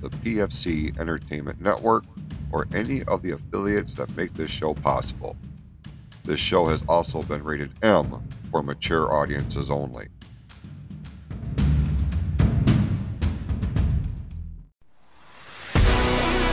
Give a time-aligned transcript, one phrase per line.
[0.00, 2.04] the PFC Entertainment Network
[2.52, 5.36] or any of the affiliates that make this show possible.
[6.24, 10.08] This show has also been rated M for mature audiences only.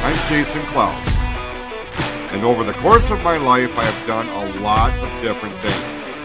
[0.04, 1.18] I'm Jason Klaus,
[2.34, 6.18] and over the course of my life, I have done a lot of different things,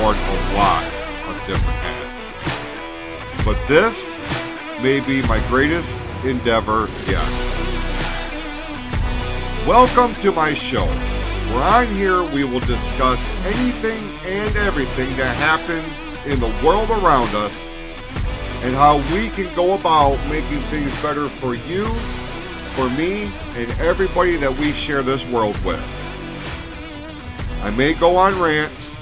[0.00, 0.84] worn a lot
[1.28, 2.34] of different hats.
[3.44, 4.18] But this
[4.82, 7.28] may be my greatest endeavor yet.
[9.66, 16.10] Welcome to my show, where on here we will discuss anything and everything that happens
[16.26, 17.68] in the world around us
[18.62, 21.86] and how we can go about making things better for you,
[22.76, 23.24] for me,
[23.56, 25.82] and everybody that we share this world with.
[27.62, 28.96] I may go on rants,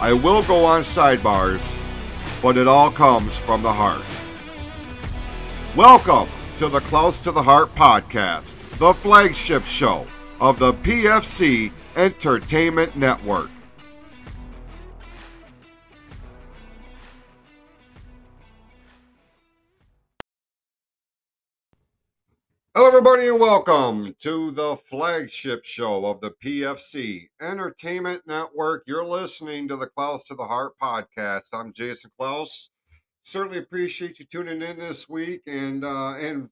[0.00, 1.76] I will go on sidebars,
[2.40, 4.04] but it all comes from the heart.
[5.76, 10.04] Welcome to the Close to the Heart podcast, the flagship show
[10.40, 13.48] of the PFC Entertainment Network.
[22.74, 28.82] Hello, everybody, and welcome to the flagship show of the PFC Entertainment Network.
[28.88, 31.50] You're listening to the Close to the Heart podcast.
[31.52, 32.70] I'm Jason Klaus.
[33.28, 36.48] Certainly appreciate you tuning in this week, and uh, and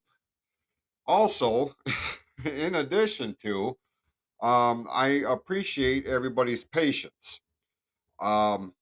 [1.07, 1.75] also,
[2.45, 3.79] in addition to,
[4.43, 7.41] um, I appreciate everybody's patience.
[8.21, 8.75] Um,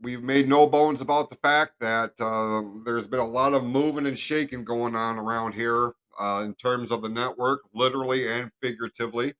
[0.00, 4.06] we've made no bones about the fact that uh, there's been a lot of moving
[4.06, 9.34] and shaking going on around here uh, in terms of the network, literally and figuratively.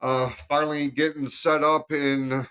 [0.00, 2.46] Uh, finally, getting set up in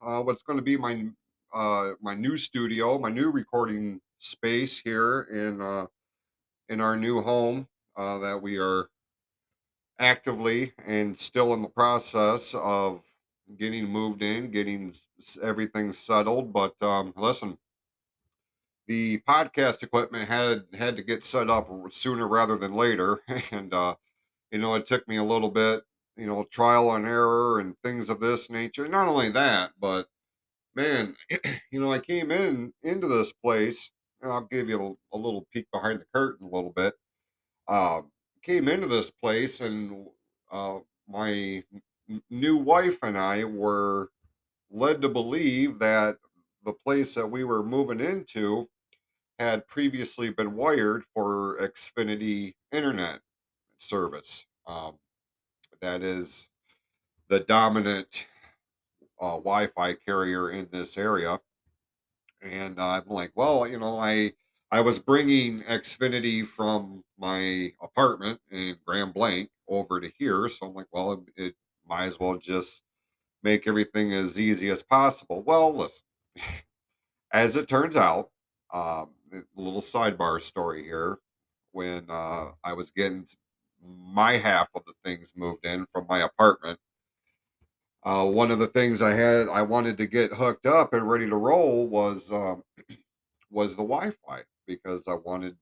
[0.00, 1.06] uh, what's going to be my
[1.52, 5.86] uh, my new studio, my new recording space here in uh,
[6.68, 8.88] in our new home uh, that we are
[9.98, 13.04] actively and still in the process of
[13.56, 14.94] getting moved in, getting
[15.42, 16.52] everything settled.
[16.52, 17.58] But um, listen,
[18.86, 23.20] the podcast equipment had had to get set up sooner rather than later,
[23.52, 23.96] and uh,
[24.50, 25.84] you know it took me a little bit,
[26.16, 28.88] you know, trial and error and things of this nature.
[28.88, 30.08] Not only that, but
[30.78, 31.16] man,
[31.70, 33.90] you know, I came in into this place.
[34.20, 36.94] And I'll give you a, a little peek behind the curtain a little bit.
[37.68, 38.02] Uh,
[38.42, 40.06] came into this place, and
[40.50, 40.78] uh,
[41.08, 41.62] my
[42.30, 44.08] new wife and I were
[44.70, 46.16] led to believe that
[46.64, 48.68] the place that we were moving into
[49.38, 53.20] had previously been wired for Xfinity internet
[53.78, 54.46] service.
[54.66, 54.98] Um,
[55.80, 56.48] that is
[57.28, 58.26] the dominant
[59.20, 61.40] uh, Wi-Fi carrier in this area.
[62.42, 64.32] And uh, I'm like, well, you know, I
[64.70, 70.74] I was bringing Xfinity from my apartment in Grand Blanc over to here, so I'm
[70.74, 71.54] like, well, it, it
[71.88, 72.82] might as well just
[73.42, 75.42] make everything as easy as possible.
[75.42, 76.04] Well, listen,
[77.32, 78.30] as it turns out,
[78.72, 81.18] um, a little sidebar story here.
[81.72, 83.26] When uh, I was getting
[83.82, 86.78] my half of the things moved in from my apartment,
[88.04, 91.28] uh, one of the things I had I wanted to get hooked up and ready
[91.28, 92.62] to roll was um,
[93.50, 95.56] was the Wi-Fi because I wanted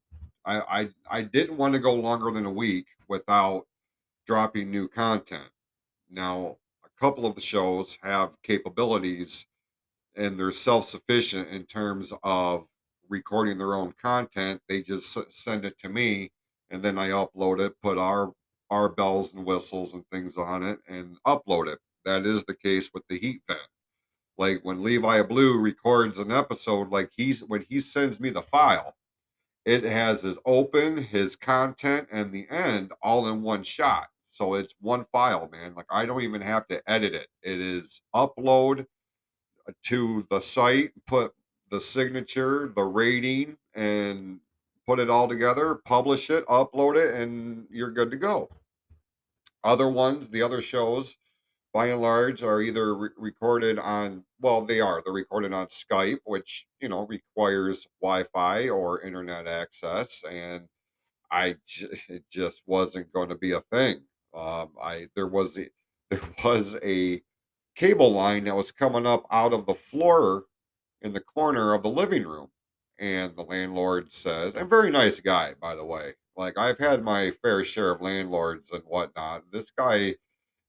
[0.45, 3.67] I, I I didn't want to go longer than a week without
[4.27, 5.51] dropping new content.
[6.11, 9.47] Now, a couple of the shows have capabilities
[10.17, 12.67] and they're self-sufficient in terms of
[13.09, 14.61] recording their own content.
[14.69, 16.33] They just send it to me
[16.71, 18.33] and then I upload it, put our
[18.71, 21.79] our bells and whistles and things on it and upload it.
[22.07, 23.61] That is the case with the heat vent.
[24.39, 28.95] Like when Levi Blue records an episode, like he's when he sends me the file,
[29.65, 34.07] it has his open, his content, and the end all in one shot.
[34.23, 35.75] So it's one file, man.
[35.75, 37.27] Like I don't even have to edit it.
[37.43, 38.87] It is upload
[39.85, 41.35] to the site, put
[41.71, 44.39] the signature, the rating, and
[44.87, 48.49] put it all together, publish it, upload it, and you're good to go.
[49.65, 51.17] Other ones, the other shows,
[51.77, 55.03] by and large, are either re- recorded on, well, they are.
[55.05, 60.25] They're recorded on Skype, which, you know, requires Wi Fi or internet access.
[60.25, 60.69] And
[61.31, 64.05] I j- it just wasn't going to be a thing.
[64.33, 65.69] Um, I there was a
[66.11, 67.21] there was a
[67.75, 70.45] cable line that was coming up out of the floor
[71.03, 72.49] in the corner of the living room,
[72.99, 76.15] and the landlord says, and very nice guy by the way.
[76.39, 79.45] Like I've had my fair share of landlords and whatnot.
[79.53, 80.15] This guy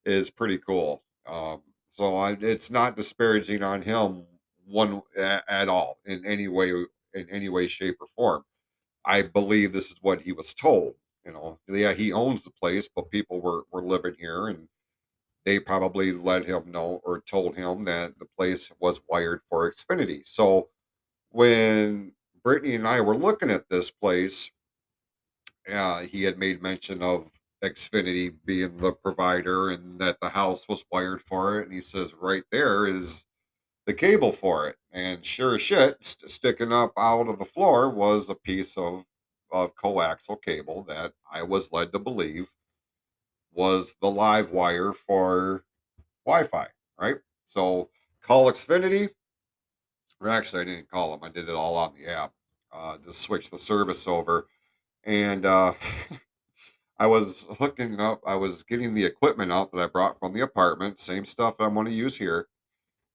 [0.07, 1.03] is pretty cool.
[1.27, 1.61] Um,
[1.91, 4.25] so I, it's not disparaging on him
[4.65, 6.71] one at all in any way
[7.13, 8.43] in any way shape or form
[9.07, 10.95] I believe this is what he was told.
[11.25, 14.67] You know, yeah, he owns the place, but people were, were living here and
[15.45, 20.25] they probably let him know or told him that the place was wired for Xfinity.
[20.25, 20.69] So
[21.31, 22.11] when
[22.43, 24.51] Brittany and I were looking at this place,
[25.71, 27.29] uh, he had made mention of
[27.63, 31.65] Xfinity being the provider and that the house was wired for it.
[31.65, 33.25] And he says, right there is
[33.85, 34.75] the cable for it.
[34.91, 39.05] And sure as shit, st- sticking up out of the floor was a piece of,
[39.51, 42.53] of coaxial cable that I was led to believe
[43.53, 45.63] was the live wire for
[46.25, 46.67] Wi Fi,
[46.99, 47.17] right?
[47.45, 47.89] So
[48.21, 49.09] call Xfinity,
[50.19, 52.33] or actually, I didn't call them, I did it all on the app
[52.71, 54.47] uh, to switch the service over.
[55.03, 55.73] And uh,
[56.99, 60.41] I was hooking up, I was getting the equipment out that I brought from the
[60.41, 62.47] apartment, same stuff I'm going to use here.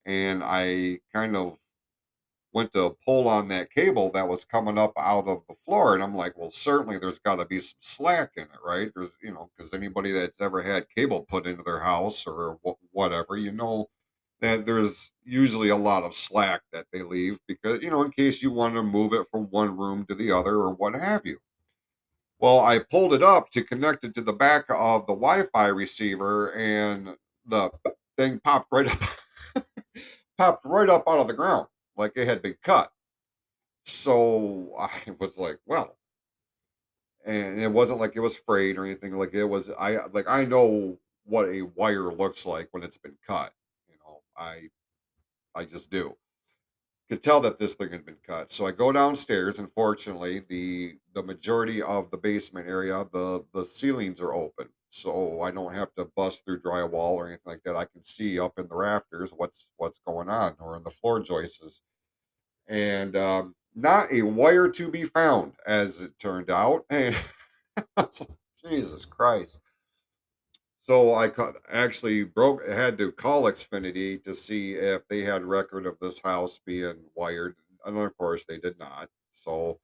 [0.07, 1.59] And I kind of
[2.53, 6.03] went to pull on that cable that was coming up out of the floor and
[6.03, 9.33] i'm like well certainly there's got to be some slack in it right there's you
[9.33, 12.59] know because anybody that's ever had cable put into their house or
[12.93, 13.89] whatever you know
[14.41, 18.43] that there's usually a lot of slack that they leave because you know in case
[18.43, 21.39] you want to move it from one room to the other or what have you
[22.43, 26.53] well i pulled it up to connect it to the back of the wi-fi receiver
[26.53, 27.17] and
[27.47, 27.71] the
[28.19, 29.65] thing popped right up
[30.39, 31.67] popped right up out of the ground
[31.97, 32.93] like it had been cut
[33.85, 35.97] so I was like, well,
[37.25, 39.17] and it wasn't like it was frayed or anything.
[39.17, 43.17] Like it was, I like I know what a wire looks like when it's been
[43.27, 43.53] cut.
[43.89, 44.69] You know, I
[45.55, 46.17] I just do.
[47.09, 48.51] Could tell that this thing had been cut.
[48.51, 54.21] So I go downstairs, Unfortunately, the the majority of the basement area, the the ceilings
[54.21, 57.77] are open, so I don't have to bust through drywall or anything like that.
[57.77, 61.21] I can see up in the rafters what's what's going on, or in the floor
[61.21, 61.83] joists
[62.69, 66.87] and um, not a wire to be found, as it turned out.
[67.87, 68.11] And
[68.65, 69.59] Jesus Christ!
[70.83, 71.31] So I
[71.71, 76.59] actually broke, had to call Xfinity to see if they had record of this house
[76.67, 77.55] being wired,
[77.87, 79.09] and of course they did not.
[79.31, 79.79] So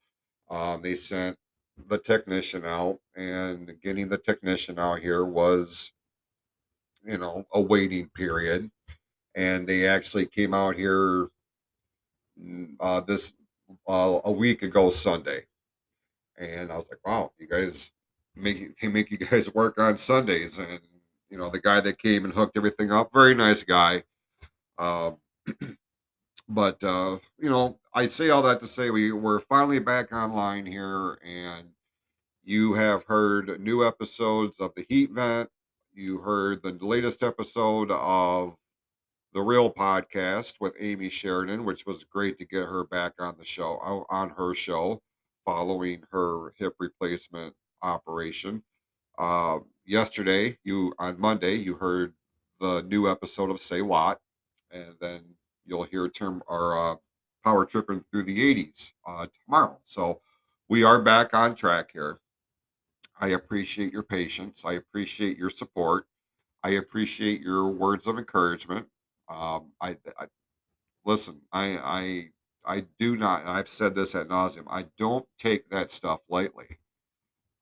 [0.51, 1.39] um, they sent
[1.87, 5.93] the technician out, and getting the technician out here was,
[7.05, 8.69] you know, a waiting period.
[9.37, 11.29] And they actually came out here
[12.43, 13.33] mm, uh, this
[13.89, 15.47] uh, a week ago Sunday,
[16.39, 17.93] and I was like, "Wow, you guys
[18.35, 20.81] make they make you guys work on Sundays." And
[21.31, 24.03] you know, the guy that came and hooked everything up, very nice guy.
[24.79, 25.17] Um,
[26.49, 30.67] but uh, you know, I say all that to say we we're finally back online
[30.67, 31.69] here, and
[32.45, 35.51] you have heard new episodes of the Heat Vent.
[35.93, 38.57] You heard the latest episode of
[39.35, 43.45] the Real podcast with Amy Sheridan, which was great to get her back on the
[43.45, 45.03] show, on her show,
[45.45, 48.63] following her hip replacement operation.
[49.19, 49.59] Uh,
[49.89, 52.13] yesterday, you on Monday, you heard
[52.61, 54.21] the new episode of Say What,
[54.71, 55.23] and then
[55.65, 56.97] you'll hear term our uh,
[57.43, 59.79] Power Tripping through the '80s uh, tomorrow.
[59.85, 60.21] So
[60.69, 62.21] we are back on track here.
[63.19, 64.63] I appreciate your patience.
[64.65, 66.07] I appreciate your support.
[66.63, 68.87] I appreciate your words of encouragement.
[69.29, 70.27] Um, I, I
[71.05, 71.41] listen.
[71.53, 71.79] I
[72.65, 73.41] I I do not.
[73.41, 74.67] And I've said this at nauseum.
[74.69, 76.79] I don't take that stuff lightly.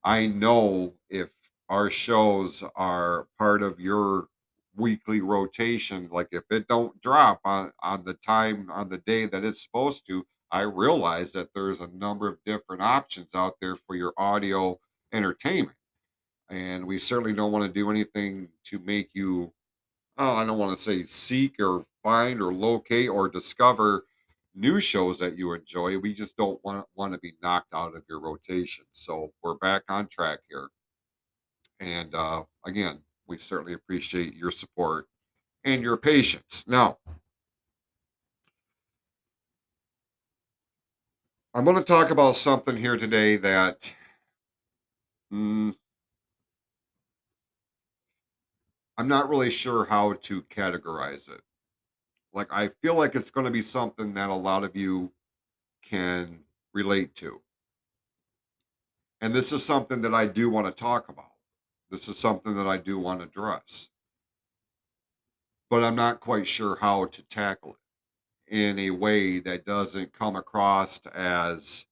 [0.03, 1.35] I know if
[1.69, 4.29] our shows are part of your
[4.77, 9.45] weekly rotation, like if it don't drop on on the time on the day that
[9.45, 13.97] it's supposed to, I realize that there's a number of different options out there for
[13.97, 14.79] your audio
[15.13, 15.77] entertainment.
[16.51, 19.53] And we certainly don't want to do anything to make you
[20.19, 24.05] oh i don't want to say seek or find or locate or discover
[24.55, 25.99] new shows that you enjoy.
[25.99, 28.87] We just don't want, want to be knocked out of your rotation.
[28.93, 30.69] So we're back on track here
[31.81, 35.07] and uh, again we certainly appreciate your support
[35.65, 36.99] and your patience now
[41.55, 43.95] i'm going to talk about something here today that
[45.33, 45.75] mm,
[48.97, 51.41] i'm not really sure how to categorize it
[52.33, 55.13] like i feel like it's going to be something that a lot of you
[55.83, 56.41] can
[56.73, 57.41] relate to.
[59.21, 61.36] And this is something that I do want to talk about.
[61.91, 63.91] This is something that I do want to address.
[65.71, 67.77] But I'm not quite sure how to tackle
[68.49, 71.87] it in a way that doesn't come across as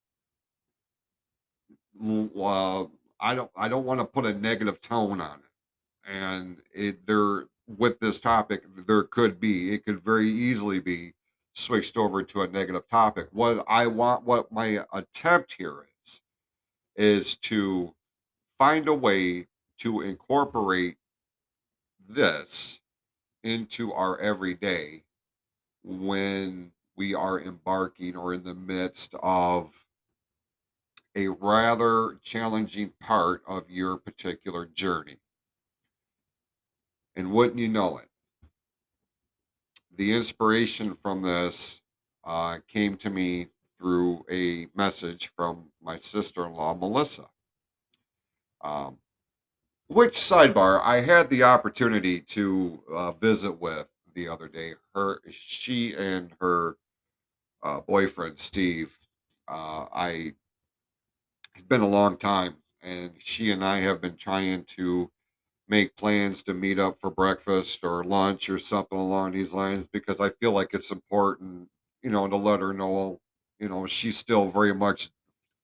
[2.02, 2.84] uh,
[3.20, 6.10] I don't I don't want to put a negative tone on it.
[6.10, 11.14] And it there with this topic there could be it could very easily be
[11.54, 13.28] switched over to a negative topic.
[13.32, 16.20] What I want what my attempt here is
[16.96, 17.94] is to
[18.58, 19.46] find a way
[19.78, 20.96] to incorporate
[22.08, 22.80] this
[23.42, 25.04] into our everyday
[25.82, 29.84] when we are embarking or in the midst of
[31.14, 35.16] a rather challenging part of your particular journey.
[37.16, 38.08] And wouldn't you know it,
[39.96, 41.80] the inspiration from this
[42.24, 47.26] uh, came to me through a message from my sister in law, Melissa.
[48.62, 48.98] Um,
[49.88, 54.74] which sidebar, I had the opportunity to uh, visit with the other day.
[54.94, 56.76] Her, she, and her
[57.62, 58.98] uh, boyfriend Steve.
[59.48, 60.34] Uh, I
[61.54, 65.10] it's been a long time, and she and I have been trying to
[65.68, 70.20] make plans to meet up for breakfast or lunch or something along these lines because
[70.20, 71.68] I feel like it's important,
[72.02, 73.20] you know, to let her know,
[73.60, 75.10] you know, she's still very much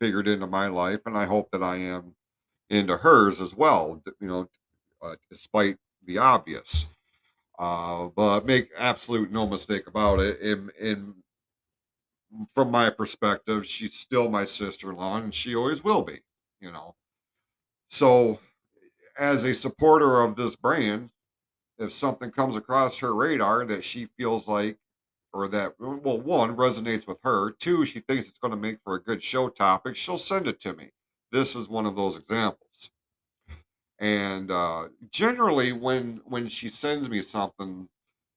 [0.01, 2.15] figured into my life, and I hope that I am
[2.71, 4.49] into hers as well, you know,
[5.03, 6.87] uh, despite the obvious.
[7.59, 10.41] Uh, but make absolute no mistake about it.
[10.41, 11.15] In, in
[12.55, 16.21] from my perspective, she's still my sister-in-law, and she always will be.
[16.61, 16.95] You know,
[17.89, 18.39] so
[19.19, 21.11] as a supporter of this brand,
[21.79, 24.79] if something comes across her radar that she feels like,
[25.33, 28.95] or that, well, one, resonates with her, two, she thinks it's going to make for
[28.95, 30.91] a good show topic, she'll send it to me.
[31.33, 32.91] This is one of those examples.
[33.99, 37.89] And uh, generally, when when she sends me something,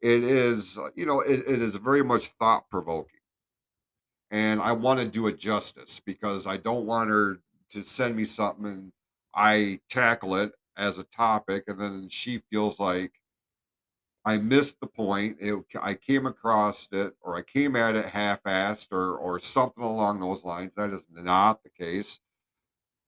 [0.02, 3.20] it is, you know, it, it is very much thought provoking.
[4.32, 8.26] And I want to do it justice because I don't want her to send me
[8.26, 8.92] something and
[9.34, 13.14] I tackle it as a topic, and then she feels like
[14.26, 15.38] I missed the point.
[15.40, 20.20] It, I came across it, or I came at it half-assed, or or something along
[20.20, 20.76] those lines.
[20.76, 22.20] That is not the case.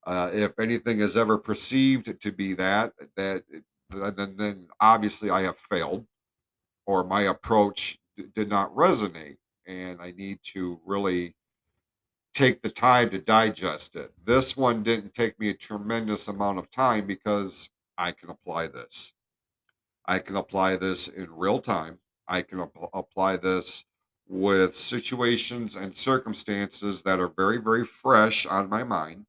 [0.06, 3.44] Uh, if anything is ever perceived to be that, that
[3.90, 6.06] then, then obviously I have failed,
[6.86, 11.36] or my approach d- did not resonate, and I need to really
[12.34, 14.12] take the time to digest it.
[14.24, 19.14] This one didn't take me a tremendous amount of time because I can apply this.
[20.06, 22.00] I can apply this in real time.
[22.28, 23.86] I can ap- apply this
[24.28, 29.26] with situations and circumstances that are very, very fresh on my mind.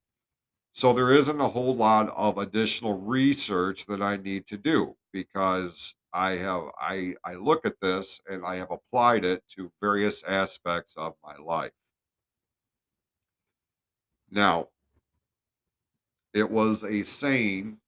[0.77, 5.95] So there isn't a whole lot of additional research that I need to do because
[6.13, 10.95] I have I I look at this and I have applied it to various aspects
[10.99, 11.73] of my life.
[14.31, 14.69] Now,
[16.35, 17.79] it was a saying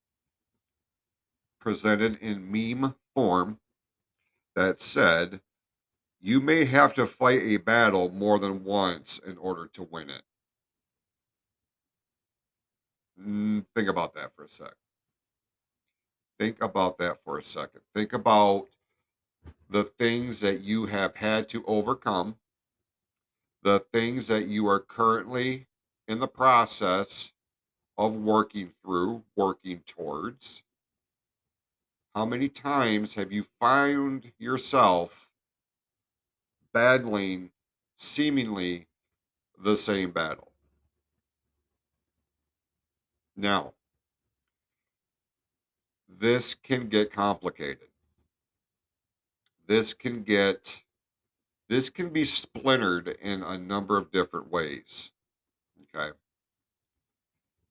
[1.61, 3.61] presented in meme form
[4.57, 5.43] that said,
[6.21, 10.23] You may have to fight a battle more than once in order to win it.
[13.21, 14.75] Mm, think about that for a sec.
[16.39, 17.81] Think about that for a second.
[17.95, 18.69] Think about
[19.69, 22.37] the things that you have had to overcome,
[23.63, 25.67] the things that you are currently
[26.07, 27.33] in the process
[27.99, 30.63] of working through, working towards?
[32.15, 35.29] How many times have you found yourself
[36.73, 37.51] battling
[37.97, 38.87] seemingly
[39.59, 40.48] the same battle?
[43.39, 43.75] Now,
[46.09, 47.87] this can get complicated.
[49.69, 50.83] This can get
[51.69, 55.13] this can be splintered in a number of different ways.
[55.95, 56.17] Okay.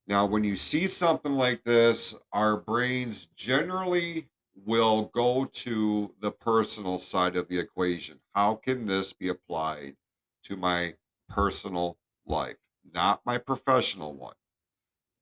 [0.07, 4.29] Now, when you see something like this, our brains generally
[4.65, 8.21] will go to the personal side of the equation.
[8.33, 9.97] How can this be applied
[10.43, 10.93] to my
[11.27, 12.55] personal life,
[12.93, 14.36] not my professional one?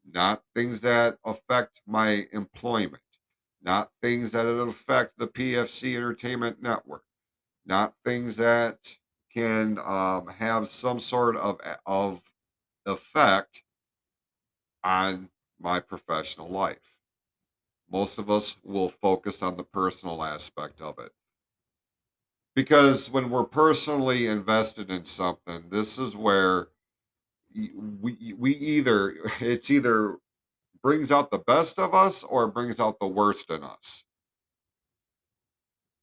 [0.08, 3.02] Not things that affect my employment,
[3.62, 7.04] not things that affect the PFC Entertainment Network,
[7.66, 8.98] not things that
[9.34, 12.34] can um, have some sort of of
[12.86, 13.64] effect
[14.84, 16.98] on my professional life.
[17.90, 21.12] Most of us will focus on the personal aspect of it.
[22.56, 26.70] Because when we're personally invested in something, this is where
[28.02, 30.18] we we either it's either
[30.82, 34.06] brings out the best of us or it brings out the worst in us.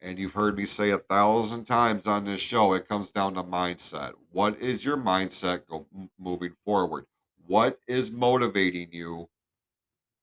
[0.00, 3.44] And you've heard me say a thousand times on this show, it comes down to
[3.44, 4.14] mindset.
[4.32, 5.86] What is your mindset go,
[6.18, 7.06] moving forward?
[7.46, 9.28] What is motivating you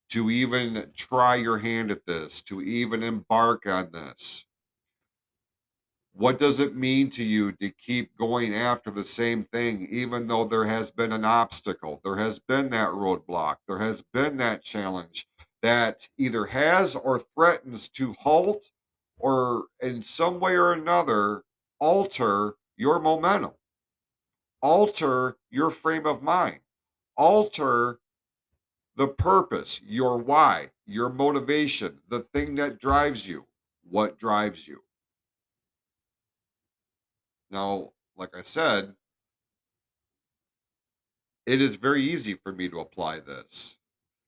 [0.09, 4.45] to even try your hand at this, to even embark on this?
[6.19, 10.43] What does it mean to you to keep going after the same thing, even though
[10.43, 12.01] there has been an obstacle?
[12.03, 13.59] There has been that roadblock.
[13.69, 15.29] There has been that challenge
[15.61, 18.69] that either has or threatens to halt
[19.17, 21.43] or in some way or another
[21.79, 23.53] alter your momentum,
[24.61, 26.59] alter your frame of mind,
[27.15, 28.01] alter
[28.97, 33.45] the purpose, your why, your motivation, the thing that drives you,
[33.89, 34.83] what drives you.
[37.51, 38.95] Now, like I said,
[41.45, 43.77] it is very easy for me to apply this.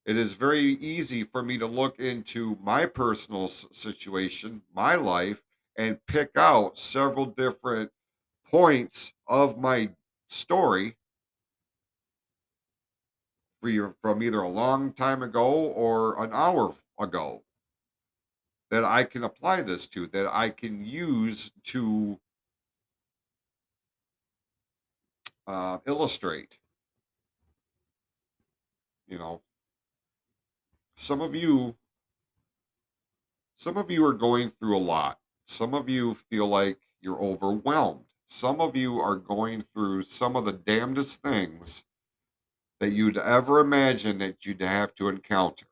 [0.06, 5.44] It is very easy for me to look into my personal situation, my life,
[5.76, 7.92] and pick out several different
[8.50, 9.92] points of my
[10.28, 10.98] story
[14.02, 17.44] from either a long time ago or an hour ago
[18.72, 22.20] that I can apply this to, that I can use to
[25.48, 26.60] uh, illustrate.
[29.08, 29.42] You know,
[30.96, 31.76] some of you,
[33.56, 35.20] some of you are going through a lot.
[35.46, 38.06] Some of you feel like you're overwhelmed.
[38.26, 41.84] Some of you are going through some of the damnedest things
[42.80, 45.66] that you'd ever imagine that you'd have to encounter.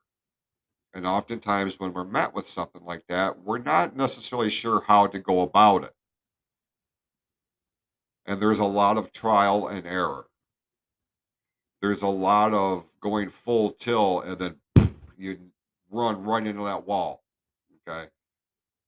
[0.92, 5.18] And oftentimes, when we're met with something like that, we're not necessarily sure how to
[5.18, 5.94] go about it
[8.26, 10.26] and there's a lot of trial and error.
[11.80, 14.56] There's a lot of going full tilt and then
[15.16, 15.38] you
[15.90, 17.22] run right into that wall.
[17.88, 18.08] Okay.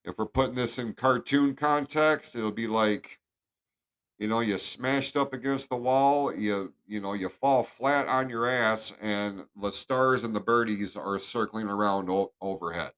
[0.05, 3.21] If we're putting this in cartoon context, it'll be like,
[4.19, 8.29] you know, you smashed up against the wall, you you know, you fall flat on
[8.29, 12.93] your ass, and the stars and the birdies are circling around o- overhead.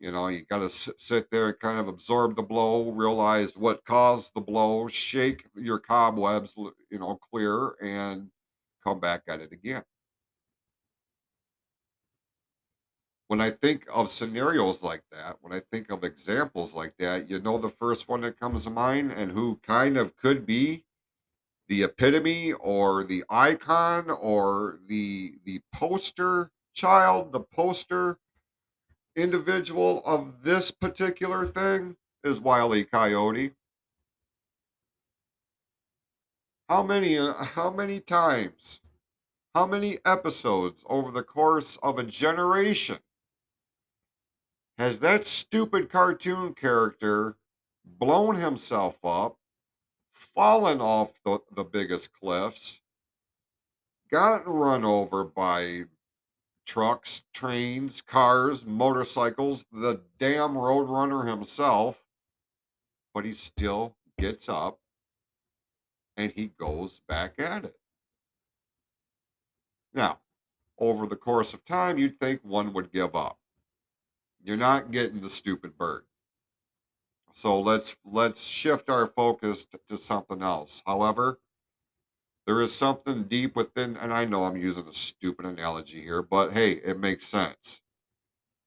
[0.00, 3.84] You know, you got to sit there and kind of absorb the blow, realize what
[3.84, 8.30] caused the blow, shake your cobwebs, you know, clear, and
[8.82, 9.84] come back at it again.
[13.28, 17.38] When I think of scenarios like that, when I think of examples like that, you
[17.38, 20.84] know, the first one that comes to mind and who kind of could be
[21.68, 28.18] the epitome or the icon or the the poster child, the poster
[29.16, 33.52] individual of this particular thing is Wiley Coyote.
[36.68, 38.80] How many how many times,
[39.54, 42.98] how many episodes over the course of a generation
[44.78, 47.36] has that stupid cartoon character
[47.84, 49.36] blown himself up,
[50.10, 52.80] fallen off the, the biggest cliffs,
[54.10, 55.84] gotten run over by
[56.70, 62.04] trucks, trains, cars, motorcycles, the damn roadrunner himself.
[63.12, 64.78] But he still gets up
[66.16, 67.76] and he goes back at it.
[69.92, 70.20] Now,
[70.78, 73.40] over the course of time, you'd think one would give up.
[74.40, 76.04] You're not getting the stupid bird.
[77.32, 80.84] So let's let's shift our focus to, to something else.
[80.86, 81.40] However,
[82.50, 86.52] there is something deep within, and I know I'm using a stupid analogy here, but
[86.52, 87.80] hey, it makes sense.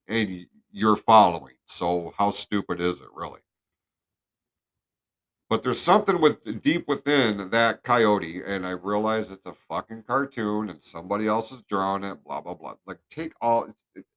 [0.07, 1.55] And you're following.
[1.65, 3.41] So how stupid is it really?
[5.49, 10.69] But there's something with deep within that coyote, and I realize it's a fucking cartoon
[10.69, 12.75] and somebody else is drawing it, blah blah blah.
[12.87, 13.67] Like take all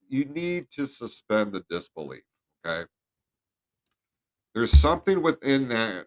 [0.09, 2.23] you need to suspend the disbelief,
[2.65, 2.89] okay?
[4.55, 6.07] There's something within that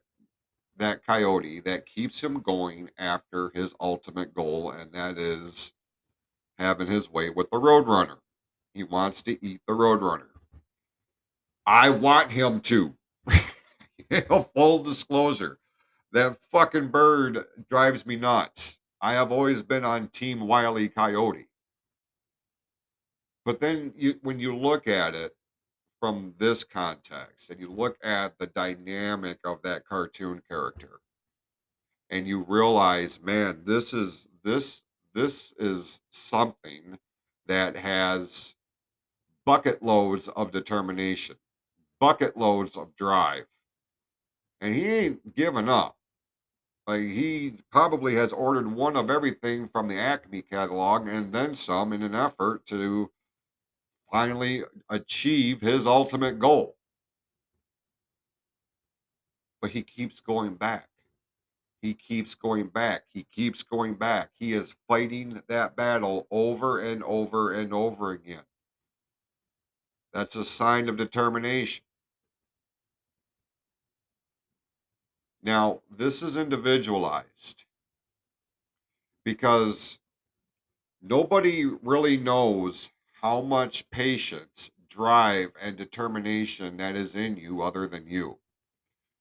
[0.79, 5.73] that coyote that keeps him going after his ultimate goal, and that is
[6.57, 8.17] having his way with the Roadrunner.
[8.73, 10.27] He wants to eat the Roadrunner.
[11.65, 12.95] I want him to.
[14.55, 15.59] Full disclosure,
[16.11, 18.79] that fucking bird drives me nuts.
[19.01, 21.47] I have always been on Team Wiley Coyote.
[23.45, 25.35] But then you, when you look at it,
[25.99, 30.99] from this context and you look at the dynamic of that cartoon character
[32.09, 34.83] and you realize man this is this
[35.13, 36.97] this is something
[37.47, 38.55] that has
[39.45, 41.35] bucket loads of determination
[41.99, 43.45] bucket loads of drive
[44.61, 45.95] and he ain't giving up.
[46.87, 51.93] Like he probably has ordered one of everything from the Acme catalog and then some
[51.93, 53.11] in an effort to
[54.11, 56.75] finally achieve his ultimate goal.
[59.61, 60.87] But he keeps going back.
[61.81, 63.03] He keeps going back.
[63.13, 64.31] He keeps going back.
[64.39, 68.43] He is fighting that battle over and over and over again.
[70.13, 71.85] That's a sign of determination.
[75.41, 77.65] Now, this is individualized
[79.23, 79.99] because
[81.01, 82.89] nobody really knows
[83.21, 88.39] how much patience, drive, and determination that is in you other than you.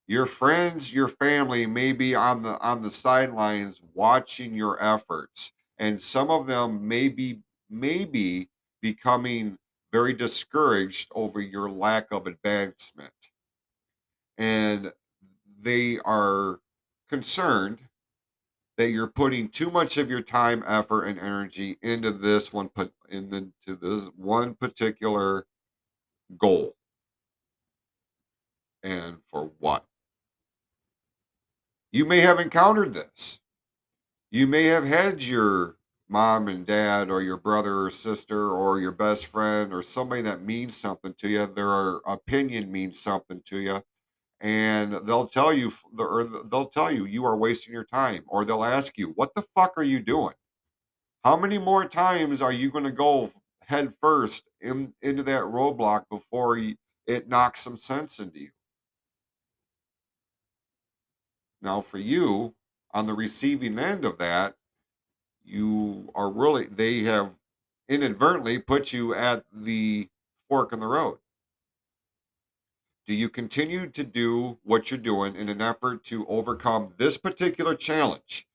[0.06, 6.00] Your friends, your family may be on the on the sidelines watching your efforts, and
[6.00, 8.48] some of them may be maybe
[8.80, 9.58] becoming
[9.92, 13.12] very discouraged over your lack of advancement.
[14.38, 14.92] And
[15.60, 16.60] they are
[17.08, 17.80] concerned
[18.78, 22.92] that you're putting too much of your time, effort, and energy into this one put
[23.10, 25.46] into this one particular
[26.38, 26.76] goal.
[28.84, 29.84] And for what?
[31.90, 33.40] You may have encountered this.
[34.30, 35.76] You may have had your
[36.08, 40.42] mom and dad or your brother or sister or your best friend or somebody that
[40.42, 43.82] means something to you their opinion means something to you
[44.40, 48.64] and they'll tell you or they'll tell you you are wasting your time or they'll
[48.64, 50.34] ask you what the fuck are you doing?
[51.24, 53.30] How many more times are you going to go
[53.66, 56.58] head first in, into that roadblock before
[57.06, 58.50] it knocks some sense into you?
[61.60, 62.54] Now for you
[62.92, 64.54] on the receiving end of that
[65.44, 67.32] you are really they have
[67.88, 70.08] inadvertently put you at the
[70.48, 71.18] fork in the road
[73.08, 77.74] do you continue to do what you're doing in an effort to overcome this particular
[77.74, 78.46] challenge?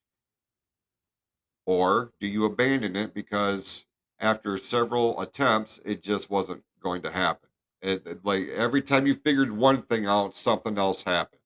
[1.65, 3.87] Or do you abandon it because
[4.19, 7.49] after several attempts, it just wasn't going to happen?
[7.81, 11.41] It, it, like every time you figured one thing out, something else happened.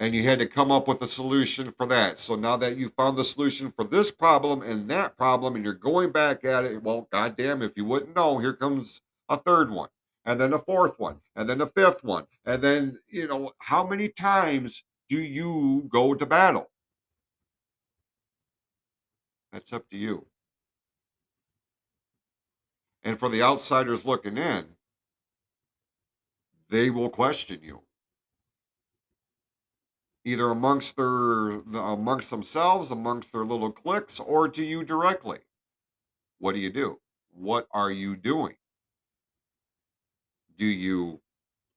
[0.00, 2.18] And you had to come up with a solution for that.
[2.18, 5.72] So now that you found the solution for this problem and that problem, and you're
[5.72, 9.88] going back at it, well, goddamn, if you wouldn't know, here comes a third one
[10.26, 12.24] and then a fourth one, and then a fifth one.
[12.44, 16.70] And then, you know, how many times do you go to battle?
[19.52, 20.26] That's up to you.
[23.04, 24.66] And for the outsiders looking in,
[26.68, 27.82] they will question you.
[30.24, 35.38] Either amongst their amongst themselves, amongst their little cliques, or to you directly.
[36.40, 36.98] What do you do?
[37.32, 38.56] What are you doing?
[40.56, 41.20] Do you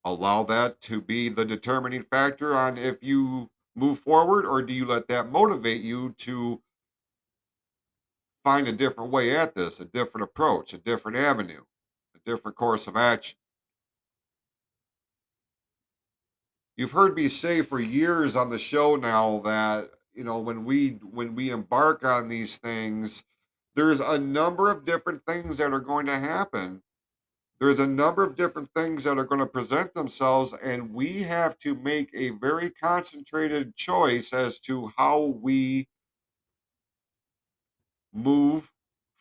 [0.04, 4.86] allow that to be the determining factor on if you move forward or do you
[4.86, 6.62] let that motivate you to
[8.44, 11.62] find a different way at this a different approach a different avenue
[12.16, 13.38] a different course of action?
[16.78, 20.92] You've heard me say for years on the show now that you know when we
[21.12, 23.24] when we embark on these things
[23.76, 26.82] there's a number of different things that are going to happen
[27.60, 31.58] there's a number of different things that are going to present themselves, and we have
[31.60, 35.88] to make a very concentrated choice as to how we
[38.14, 38.72] move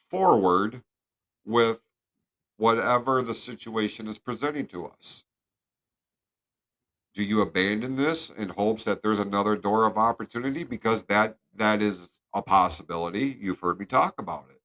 [0.09, 0.83] forward
[1.45, 1.83] with
[2.57, 5.25] whatever the situation is presenting to us.
[7.15, 10.63] Do you abandon this in hopes that there's another door of opportunity?
[10.63, 13.37] Because that that is a possibility.
[13.41, 14.61] You've heard me talk about it.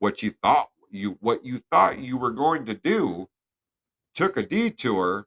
[0.00, 3.28] What you thought you what you thought you were going to do
[4.14, 5.26] took a detour,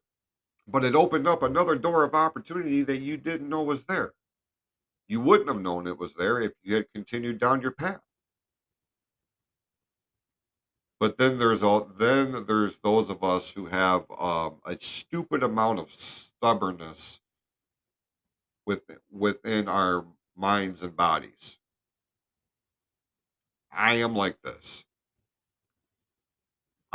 [0.68, 4.14] but it opened up another door of opportunity that you didn't know was there.
[5.08, 8.02] You wouldn't have known it was there if you had continued down your path.
[11.00, 15.80] But then there's all then there's those of us who have um, a stupid amount
[15.80, 17.20] of stubbornness
[18.66, 21.60] within within our minds and bodies.
[23.72, 24.86] I am like this.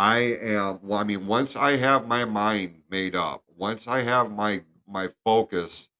[0.00, 4.32] I am well, I mean, once I have my mind made up, once I have
[4.32, 5.90] my my focus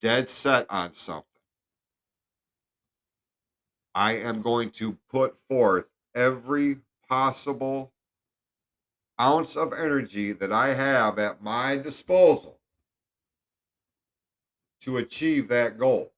[0.00, 1.26] dead set on something,
[3.94, 7.92] I am going to put forth every possible
[9.20, 12.60] ounce of energy that I have at my disposal
[14.80, 16.14] to achieve that goal.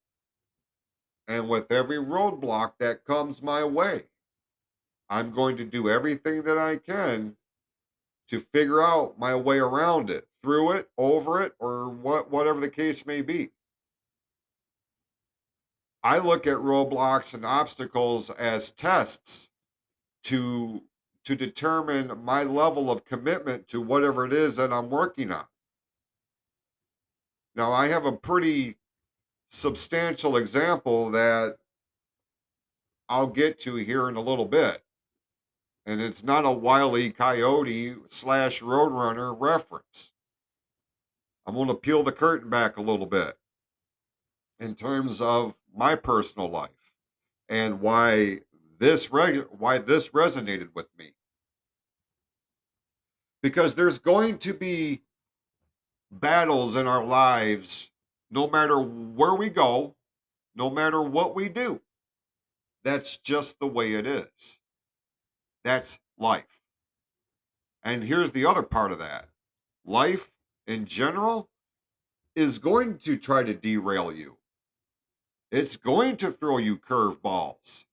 [1.26, 4.04] And with every roadblock that comes my way,
[5.12, 7.36] I'm going to do everything that I can
[8.28, 12.70] to figure out my way around it, through it, over it, or what whatever the
[12.70, 13.50] case may be.
[16.02, 19.50] I look at roadblocks and obstacles as tests
[20.24, 20.82] to
[21.24, 25.44] to determine my level of commitment to whatever it is that I'm working on.
[27.54, 28.78] Now, I have a pretty
[29.50, 31.58] substantial example that
[33.10, 34.82] I'll get to here in a little bit.
[35.84, 40.12] And it's not a wily coyote slash roadrunner reference.
[41.44, 43.36] I'm going to peel the curtain back a little bit
[44.60, 46.70] in terms of my personal life
[47.48, 48.40] and why
[48.78, 51.12] this why this resonated with me.
[53.42, 55.02] Because there's going to be
[56.12, 57.90] battles in our lives
[58.30, 59.96] no matter where we go,
[60.54, 61.80] no matter what we do.
[62.84, 64.60] That's just the way it is.
[65.64, 66.62] That's life.
[67.84, 69.28] And here's the other part of that
[69.84, 70.30] life
[70.66, 71.48] in general
[72.36, 74.36] is going to try to derail you,
[75.50, 77.84] it's going to throw you curveballs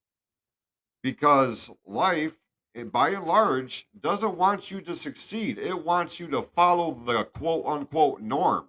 [1.01, 2.37] because life,
[2.75, 5.57] eh, by and large, doesn't want you to succeed.
[5.57, 8.67] It wants you to follow the quote unquote norm,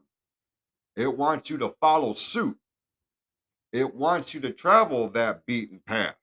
[0.96, 2.58] it wants you to follow suit,
[3.72, 6.19] it wants you to travel that beaten path.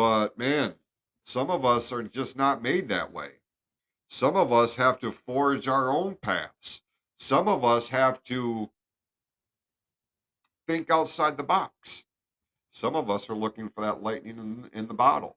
[0.00, 0.76] But man,
[1.22, 3.32] some of us are just not made that way.
[4.08, 6.80] Some of us have to forge our own paths.
[7.16, 8.70] Some of us have to
[10.66, 12.04] think outside the box.
[12.70, 15.36] Some of us are looking for that lightning in, in the bottle,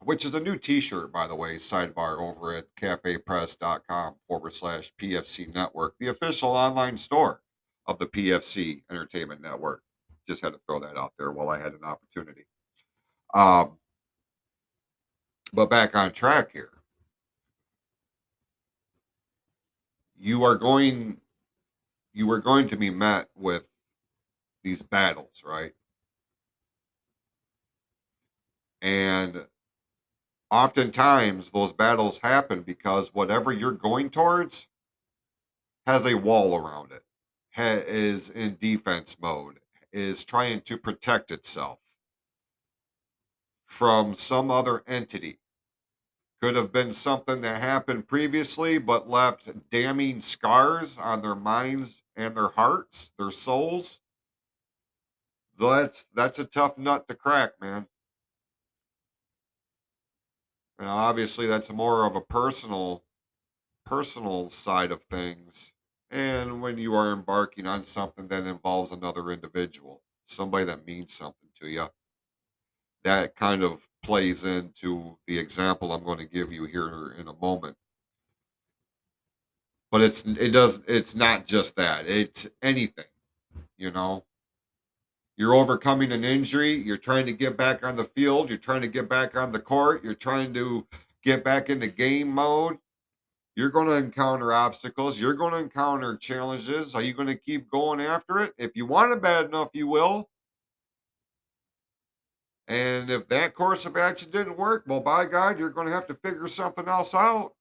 [0.00, 4.90] which is a new t shirt, by the way, sidebar over at cafepress.com forward slash
[4.98, 7.42] PFC Network, the official online store
[7.84, 9.82] of the PFC Entertainment Network.
[10.26, 12.46] Just had to throw that out there while I had an opportunity.
[13.32, 13.78] Um,
[15.52, 16.70] but back on track here.
[20.18, 21.18] You are going
[22.12, 23.68] you are going to be met with
[24.62, 25.72] these battles, right?
[28.82, 29.46] And
[30.50, 34.68] oftentimes those battles happen because whatever you're going towards
[35.86, 37.02] has a wall around it,
[37.88, 39.58] is in defense mode,
[39.92, 41.78] is trying to protect itself
[43.72, 45.38] from some other entity.
[46.42, 52.36] Could have been something that happened previously but left damning scars on their minds and
[52.36, 54.02] their hearts, their souls.
[55.58, 57.86] That's that's a tough nut to crack, man.
[60.78, 63.04] And obviously that's more of a personal
[63.86, 65.72] personal side of things.
[66.10, 71.48] And when you are embarking on something that involves another individual, somebody that means something
[71.54, 71.88] to you,
[73.04, 77.34] that kind of plays into the example I'm going to give you here in a
[77.34, 77.76] moment.
[79.90, 82.08] But it's it does it's not just that.
[82.08, 83.04] It's anything,
[83.76, 84.24] you know.
[85.36, 88.88] You're overcoming an injury, you're trying to get back on the field, you're trying to
[88.88, 90.86] get back on the court, you're trying to
[91.24, 92.78] get back into game mode.
[93.54, 96.94] You're going to encounter obstacles, you're going to encounter challenges.
[96.94, 98.54] Are you going to keep going after it?
[98.56, 100.30] If you want it bad enough, you will.
[102.72, 106.06] And if that course of action didn't work, well, by God, you're going to have
[106.06, 107.52] to figure something else out.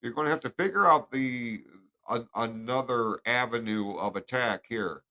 [0.00, 1.62] You're going to have to figure out the
[2.08, 5.02] a, another avenue of attack here.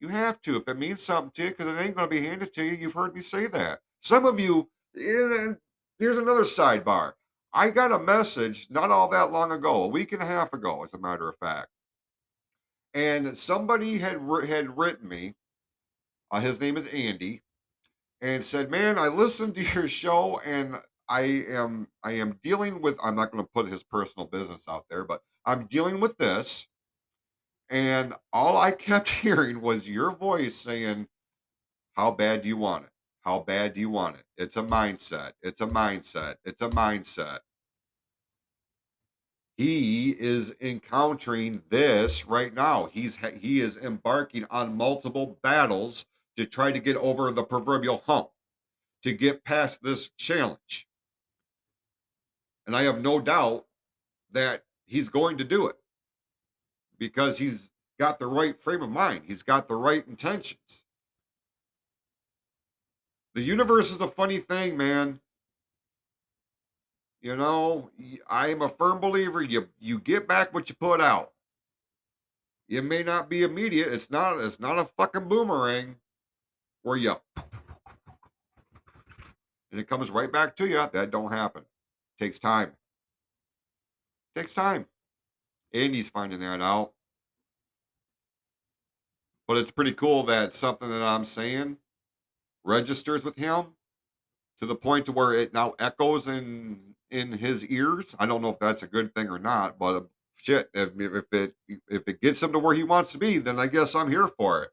[0.00, 2.26] You have to if it means something to you, because it ain't going to be
[2.26, 2.72] handed to you.
[2.72, 3.80] You've heard me say that.
[4.00, 5.58] Some of you, and
[5.98, 7.12] here's another sidebar.
[7.52, 10.82] I got a message not all that long ago, a week and a half ago,
[10.82, 11.68] as a matter of fact,
[12.94, 15.34] and somebody had had written me.
[16.30, 17.42] Uh, his name is Andy
[18.22, 22.98] and said, "Man, I listened to your show and I am I am dealing with
[23.02, 26.68] I'm not going to put his personal business out there, but I'm dealing with this."
[27.68, 31.08] And all I kept hearing was your voice saying,
[31.94, 32.90] "How bad do you want it?
[33.22, 34.24] How bad do you want it?
[34.38, 35.32] It's a mindset.
[35.42, 36.36] It's a mindset.
[36.44, 37.40] It's a mindset."
[39.58, 42.86] He is encountering this right now.
[42.86, 46.06] He's he is embarking on multiple battles
[46.42, 48.30] to try to get over the proverbial hump,
[49.02, 50.88] to get past this challenge.
[52.66, 53.66] And I have no doubt
[54.32, 55.76] that he's going to do it
[56.98, 60.84] because he's got the right frame of mind, he's got the right intentions.
[63.34, 65.20] The universe is a funny thing, man.
[67.20, 67.90] You know,
[68.28, 71.32] I am a firm believer you you get back what you put out.
[72.68, 73.92] It may not be immediate.
[73.92, 75.96] It's not it's not a fucking boomerang,
[76.82, 77.16] where you
[79.72, 80.86] and it comes right back to you.
[80.92, 81.62] That don't happen.
[82.18, 82.72] Takes time.
[84.36, 84.86] Takes time.
[85.74, 86.92] Andy's finding that out.
[89.48, 91.78] But it's pretty cool that something that I'm saying
[92.64, 93.66] registers with him
[94.60, 98.14] to the point to where it now echoes in in his ears.
[98.18, 100.00] I don't know if that's a good thing or not, but uh,
[100.36, 101.54] shit, if, if it
[101.88, 104.26] if it gets him to where he wants to be, then I guess I'm here
[104.26, 104.70] for it.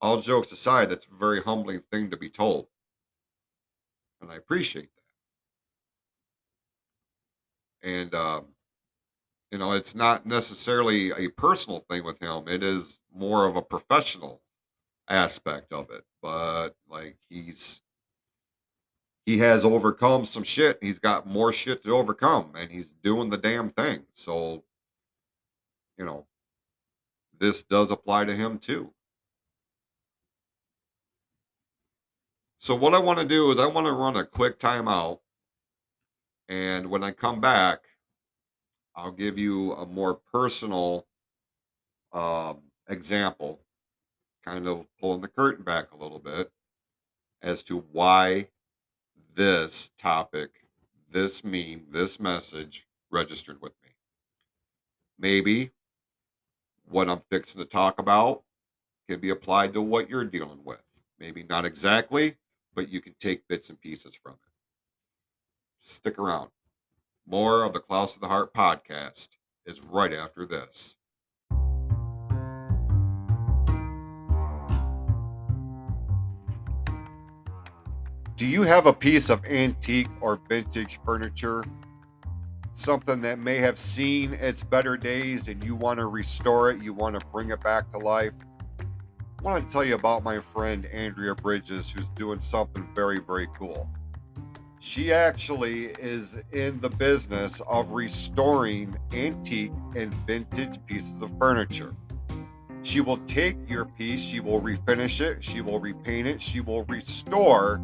[0.00, 2.68] All jokes aside, that's a very humbling thing to be told,
[4.20, 4.90] and I appreciate
[7.82, 7.88] that.
[7.88, 8.46] And um,
[9.50, 13.62] you know, it's not necessarily a personal thing with him; it is more of a
[13.62, 14.42] professional
[15.08, 16.04] aspect of it.
[16.22, 17.82] But like he's
[19.26, 20.78] he has overcome some shit.
[20.80, 24.06] He's got more shit to overcome, and he's doing the damn thing.
[24.12, 24.64] So,
[25.98, 26.26] you know,
[27.38, 28.92] this does apply to him too.
[32.66, 35.20] So, what I want to do is I want to run a quick timeout.
[36.48, 37.84] And when I come back,
[38.96, 41.06] I'll give you a more personal
[42.12, 43.60] um, example,
[44.44, 46.50] kind of pulling the curtain back a little bit
[47.40, 48.48] as to why
[49.36, 50.50] this topic,
[51.08, 53.90] this meme, this message registered with me.
[55.20, 55.70] Maybe
[56.84, 58.42] what I'm fixing to talk about
[59.08, 60.82] can be applied to what you're dealing with.
[61.20, 62.34] Maybe not exactly,
[62.76, 64.52] but you can take bits and pieces from it.
[65.78, 66.50] Stick around.
[67.26, 69.30] More of the Close of the Heart podcast
[69.64, 70.96] is right after this.
[78.36, 81.64] Do you have a piece of antique or vintage furniture?
[82.74, 86.92] Something that may have seen its better days and you want to restore it, you
[86.92, 88.34] want to bring it back to life?
[89.46, 93.88] Want to tell you about my friend Andrea Bridges, who's doing something very, very cool.
[94.80, 101.94] She actually is in the business of restoring antique and vintage pieces of furniture.
[102.82, 106.82] She will take your piece, she will refinish it, she will repaint it, she will
[106.86, 107.80] restore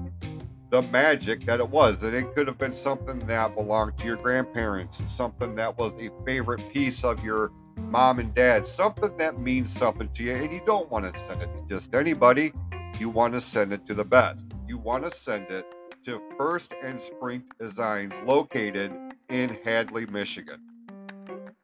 [0.70, 2.03] the magic that it was.
[2.03, 6.11] And it could have been something that belonged to your grandparents, something that was a
[6.27, 10.35] favorite piece of your mom and dad, something that means something to you.
[10.35, 12.52] And you don't want to send it to just anybody.
[12.98, 14.46] You want to send it to the best.
[14.68, 15.66] You want to send it
[16.04, 18.92] to First and Spring Designs located
[19.28, 20.61] in Hadley, Michigan.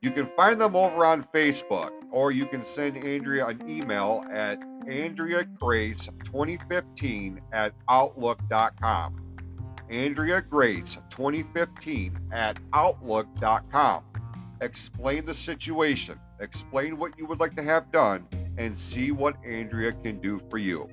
[0.01, 4.63] You can find them over on Facebook, or you can send Andrea an email at
[4.87, 9.25] Andrea Grace 2015 at Outlook.com.
[9.91, 14.05] Andrea Grace 2015 at Outlook.com.
[14.61, 19.93] Explain the situation, explain what you would like to have done, and see what Andrea
[19.93, 20.89] can do for you.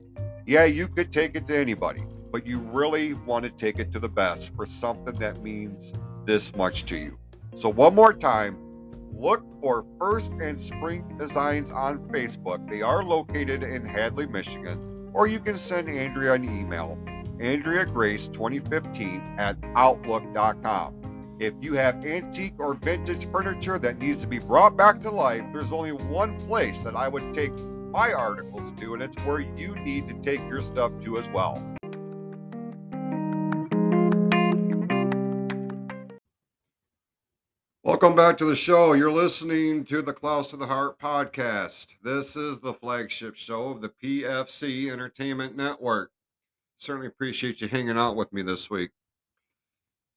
[0.45, 3.99] Yeah, you could take it to anybody, but you really want to take it to
[3.99, 5.93] the best for something that means
[6.25, 7.17] this much to you.
[7.55, 8.57] So, one more time,
[9.11, 12.69] look for First and Spring Designs on Facebook.
[12.69, 16.99] They are located in Hadley, Michigan, or you can send Andrea an email,
[17.39, 21.04] Andrea Grace 2015 at Outlook.com.
[21.37, 25.43] If you have antique or vintage furniture that needs to be brought back to life,
[25.51, 27.51] there's only one place that I would take
[27.91, 31.61] my articles to, and it's where you need to take your stuff to as well.
[37.83, 38.93] Welcome back to the show.
[38.93, 41.95] You're listening to the Close to the Heart podcast.
[42.01, 46.11] This is the flagship show of the PFC Entertainment Network.
[46.77, 48.91] Certainly appreciate you hanging out with me this week.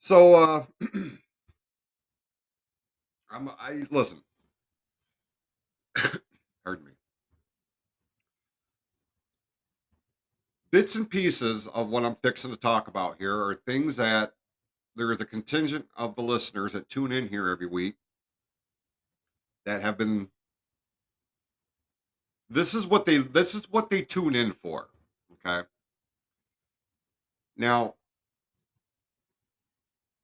[0.00, 0.64] So, uh,
[3.30, 4.22] I'm, I listen.
[6.64, 6.92] Pardon me.
[10.70, 14.34] Bits and pieces of what I'm fixing to talk about here are things that
[14.96, 17.94] there is a contingent of the listeners that tune in here every week
[19.64, 20.28] that have been
[22.50, 24.88] this is what they this is what they tune in for
[25.32, 25.66] okay
[27.56, 27.94] now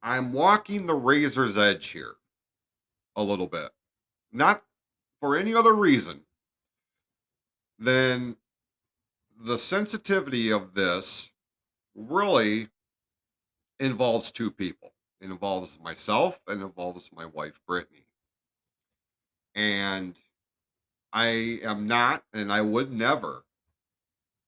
[0.04, 2.14] i'm walking the razor's edge here
[3.16, 3.70] a little bit
[4.32, 4.62] not
[5.20, 6.20] for any other reason
[7.78, 8.36] than
[9.40, 11.30] the sensitivity of this
[11.94, 12.68] really
[13.80, 14.92] involves two people.
[15.20, 18.06] It involves myself and involves my wife, Brittany.
[19.54, 20.18] And
[21.12, 23.44] I am not, and I would never,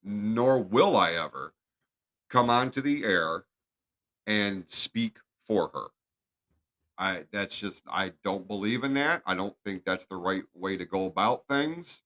[0.03, 1.55] nor will I ever,
[2.29, 3.45] come onto the air
[4.27, 5.89] and speak for her.
[6.99, 9.23] I that's just I don't believe in that.
[9.27, 12.03] I don't think that's the right way to go about things.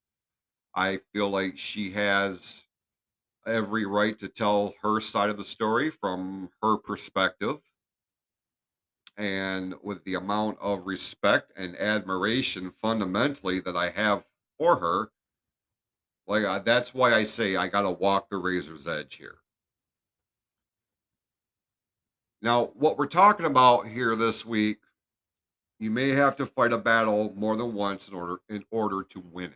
[0.74, 2.66] I feel like she has
[3.46, 7.60] every right to tell her side of the story from her perspective.
[9.16, 14.26] And with the amount of respect and admiration fundamentally that I have
[14.58, 15.12] for her,
[16.26, 19.40] Like that's why I say I got to walk the razor's edge here.
[22.42, 24.78] Now, what we're talking about here this week,
[25.78, 29.20] you may have to fight a battle more than once in order in order to
[29.20, 29.52] win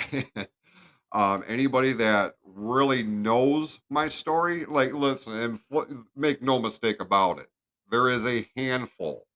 [0.00, 0.50] it.
[1.12, 5.82] um, anybody that really knows my story, like listen and fl-
[6.16, 7.48] make no mistake about it,
[7.90, 9.26] there is a handful.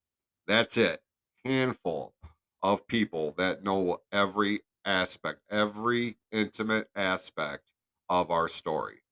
[0.49, 1.01] That's it,
[1.45, 2.15] handful
[2.63, 7.71] of people that know every aspect, every intimate aspect
[8.09, 9.03] of our story,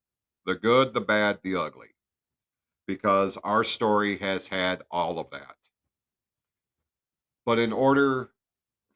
[0.46, 1.92] the good, the bad, the ugly
[2.92, 5.56] because our story has had all of that.
[7.46, 8.28] But in order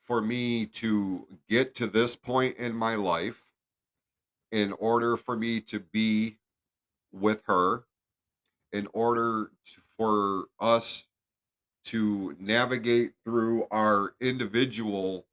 [0.02, 3.46] for me to get to this point in my life,
[4.52, 6.36] in order for me to be
[7.10, 7.84] with her,
[8.70, 11.06] in order to, for us
[11.84, 15.24] to navigate through our individual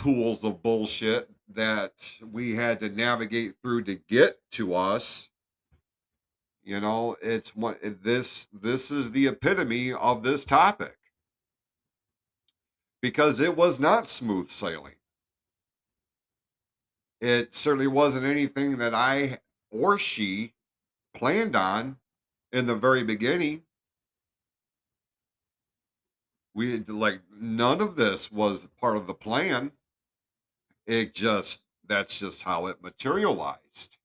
[0.00, 5.28] pools of bullshit that we had to navigate through to get to us
[6.66, 10.98] you know, it's what this this is the epitome of this topic
[13.00, 14.96] because it was not smooth sailing.
[17.20, 19.38] It certainly wasn't anything that I
[19.70, 20.54] or she
[21.14, 21.98] planned on
[22.52, 23.62] in the very beginning.
[26.52, 29.70] We like none of this was part of the plan.
[30.84, 33.98] It just that's just how it materialized.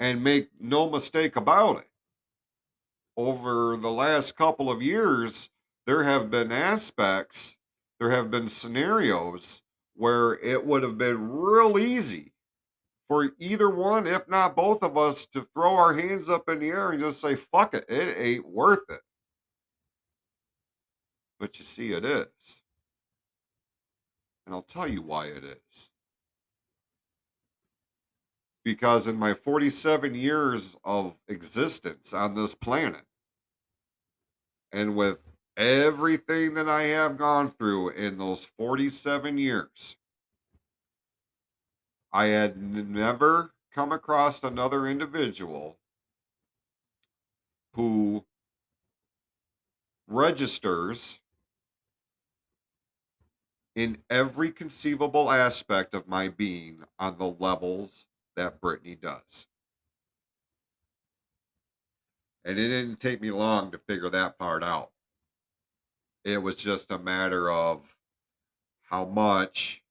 [0.00, 1.88] And make no mistake about it,
[3.18, 5.50] over the last couple of years,
[5.86, 7.58] there have been aspects,
[7.98, 9.60] there have been scenarios
[9.94, 12.32] where it would have been real easy
[13.08, 16.70] for either one, if not both of us, to throw our hands up in the
[16.70, 19.02] air and just say, fuck it, it ain't worth it.
[21.38, 22.62] But you see, it is.
[24.46, 25.90] And I'll tell you why it is
[28.70, 33.02] because in my 47 years of existence on this planet,
[34.70, 39.96] and with everything that I have gone through in those 47 years,
[42.12, 45.76] I had never come across another individual
[47.74, 48.24] who
[50.06, 51.18] registers
[53.74, 58.06] in every conceivable aspect of my being on the levels
[58.40, 59.46] that Brittany does.
[62.42, 64.90] And it didn't take me long to figure that part out.
[66.24, 67.94] It was just a matter of
[68.84, 69.82] how much,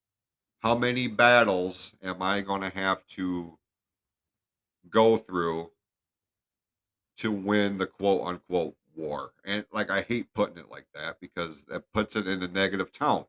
[0.59, 3.59] how many battles am I going to have to
[4.89, 5.69] go through
[7.17, 9.33] to win the quote unquote war?
[9.45, 12.91] And like, I hate putting it like that because that puts it in a negative
[12.91, 13.25] tone.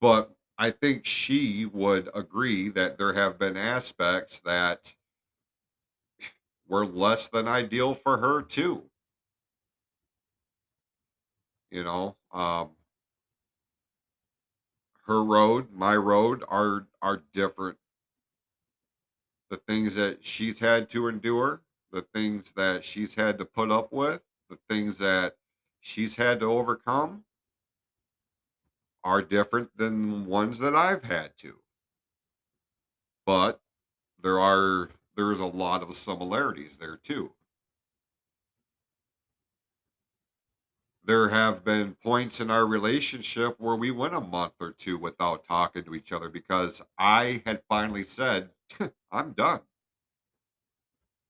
[0.00, 4.94] But I think she would agree that there have been aspects that
[6.66, 8.90] were less than ideal for her too.
[11.70, 12.76] You know, um,
[15.06, 17.78] her road, my road are are different.
[19.50, 23.92] The things that she's had to endure, the things that she's had to put up
[23.92, 25.36] with, the things that
[25.80, 27.24] she's had to overcome
[29.04, 31.58] are different than ones that I've had to.
[33.26, 33.60] But
[34.20, 37.32] there are there's a lot of similarities there too.
[41.04, 45.44] There have been points in our relationship where we went a month or two without
[45.44, 48.50] talking to each other because I had finally said,
[49.10, 49.60] I'm done.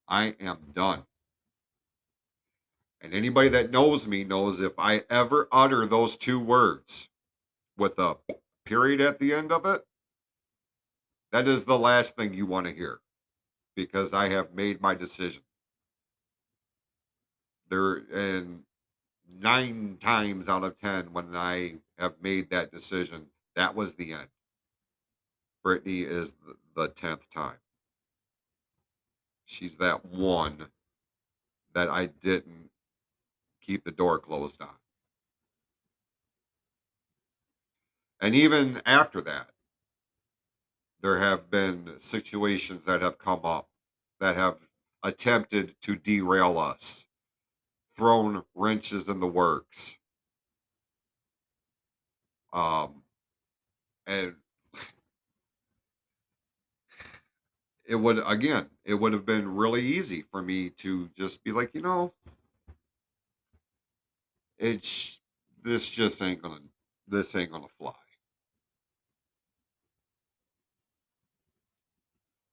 [0.07, 1.05] I am done.
[3.01, 7.09] And anybody that knows me knows if I ever utter those two words,
[7.77, 8.17] with a
[8.65, 9.85] period at the end of it,
[11.33, 13.01] that is the last thing you want to hear
[13.75, 15.43] because I have made my decision.
[17.69, 18.63] There and
[19.41, 24.29] nine times out of ten when I have made that decision, that was the end.
[25.63, 26.35] Brittany is
[26.75, 27.59] the tenth time.
[29.47, 30.67] She's that one
[31.73, 32.71] that I didn't
[33.61, 34.82] keep the door closed on.
[38.23, 39.51] And even after that,
[41.01, 43.69] there have been situations that have come up
[44.21, 44.59] that have
[45.03, 47.05] attempted to derail us,
[47.97, 49.99] thrown wrenches in the works.
[52.53, 53.03] Um,
[54.07, 54.37] and
[57.85, 61.75] it would, again, it would have been really easy for me to just be like,
[61.75, 62.15] you know,
[64.59, 65.19] it's
[65.65, 66.61] this just ain't gonna
[67.09, 67.93] this ain't gonna fly.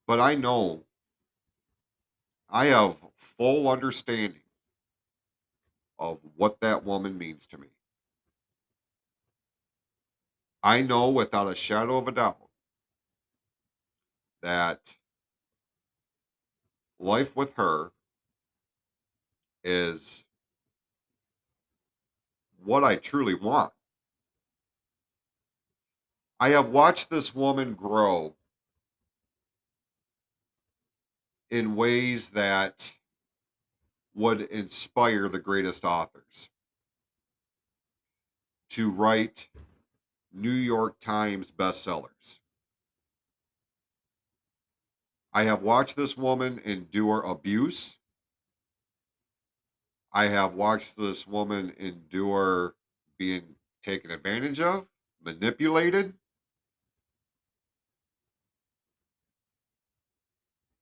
[0.10, 0.86] But I know
[2.50, 4.42] I have full understanding
[6.00, 7.68] of what that woman means to me.
[10.64, 12.40] I know without a shadow of a doubt
[14.42, 14.98] that
[16.98, 17.92] life with her
[19.64, 20.26] is
[22.64, 23.74] what I truly want.
[26.40, 28.34] I have watched this woman grow
[31.52, 32.94] in ways that
[34.14, 36.50] would inspire the greatest authors
[38.70, 39.50] to write
[40.32, 42.42] New York Times bestsellers.
[45.32, 47.98] I have watched this woman endure abuse.
[50.12, 52.76] I have watched this woman endure
[53.18, 54.88] being taken advantage of,
[55.24, 56.14] manipulated,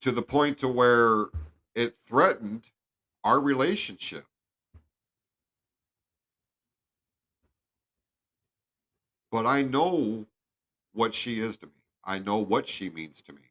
[0.02, 1.28] to the point to where
[1.76, 2.64] it threatened
[3.24, 4.26] our relationship.
[9.32, 10.26] But I know
[10.94, 11.74] what she is to me.
[12.04, 13.42] I know what she means to me.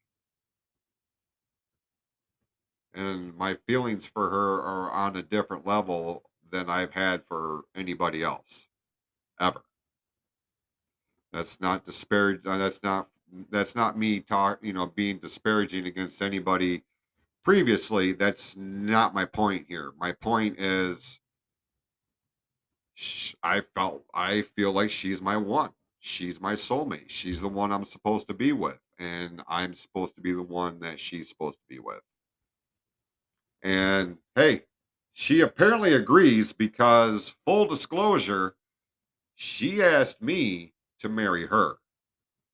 [2.95, 8.23] And my feelings for her are on a different level than I've had for anybody
[8.23, 8.69] else
[9.39, 9.63] ever.
[11.33, 12.41] That's not disparage.
[12.47, 13.09] uh, That's not
[13.51, 14.59] that's not me talk.
[14.63, 16.83] You know, being disparaging against anybody
[17.45, 18.13] previously.
[18.13, 19.93] That's not my point here.
[19.99, 21.21] My point is,
[23.43, 25.71] I felt I feel like she's my one.
[26.01, 27.09] She's my soulmate.
[27.09, 30.81] She's the one I'm supposed to be with, and I'm supposed to be the one
[30.81, 32.01] that she's supposed to be with.
[33.63, 34.65] And hey,
[35.13, 38.55] she apparently agrees because full disclosure,
[39.35, 41.79] she asked me to marry her.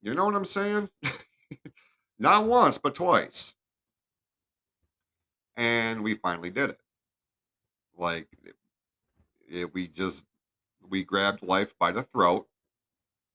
[0.03, 0.91] You know what I'm saying?
[2.19, 3.55] Not once, but twice.
[5.57, 6.81] And we finally did it.
[7.97, 8.57] Like it,
[9.49, 10.25] it- we just
[10.89, 12.49] we grabbed life by the throat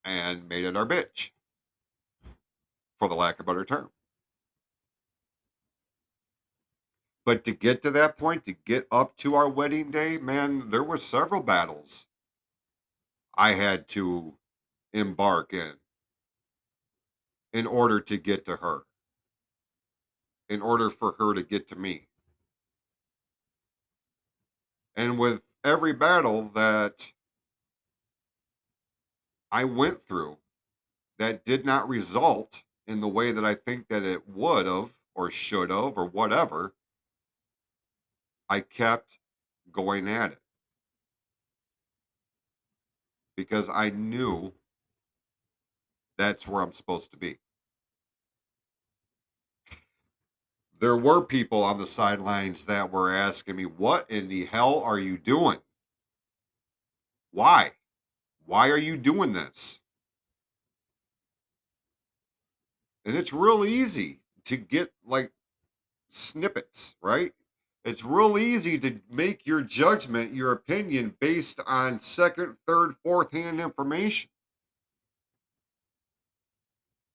[0.05, 1.31] and made it our bitch,
[2.97, 3.89] for the lack of a better term.
[7.25, 10.83] But to get to that point, to get up to our wedding day, man, there
[10.83, 12.07] were several battles
[13.37, 14.37] I had to
[14.93, 15.75] embark in
[17.53, 18.83] in order to get to her,
[20.49, 22.07] in order for her to get to me.
[24.95, 27.13] And with every battle that
[29.51, 30.37] I went through
[31.19, 35.29] that did not result in the way that I think that it would have or
[35.29, 36.73] should have or whatever,
[38.49, 39.19] I kept
[39.71, 40.39] going at it
[43.35, 44.53] because I knew
[46.17, 47.37] that's where I'm supposed to be.
[50.79, 54.99] There were people on the sidelines that were asking me, What in the hell are
[54.99, 55.57] you doing?
[57.31, 57.71] Why?
[58.45, 59.81] Why are you doing this?
[63.05, 65.31] And it's real easy to get like
[66.09, 67.33] snippets, right?
[67.85, 73.61] It's real easy to make your judgment, your opinion based on second, third, fourth hand
[73.61, 74.29] information.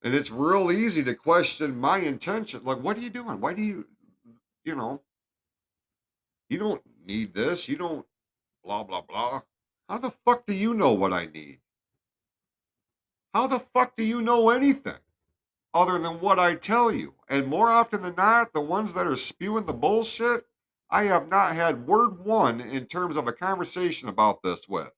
[0.02, 2.62] And it's real easy to question my intention.
[2.64, 3.40] Like, what are you doing?
[3.40, 3.86] Why do you,
[4.64, 5.00] you know,
[6.48, 7.68] you don't need this.
[7.68, 8.06] You don't,
[8.64, 9.42] blah, blah, blah.
[9.88, 11.58] How the fuck do you know what I need?
[13.34, 14.98] How the fuck do you know anything
[15.72, 17.14] other than what I tell you?
[17.28, 20.46] And more often than not, the ones that are spewing the bullshit,
[20.90, 24.92] I have not had word one in terms of a conversation about this with.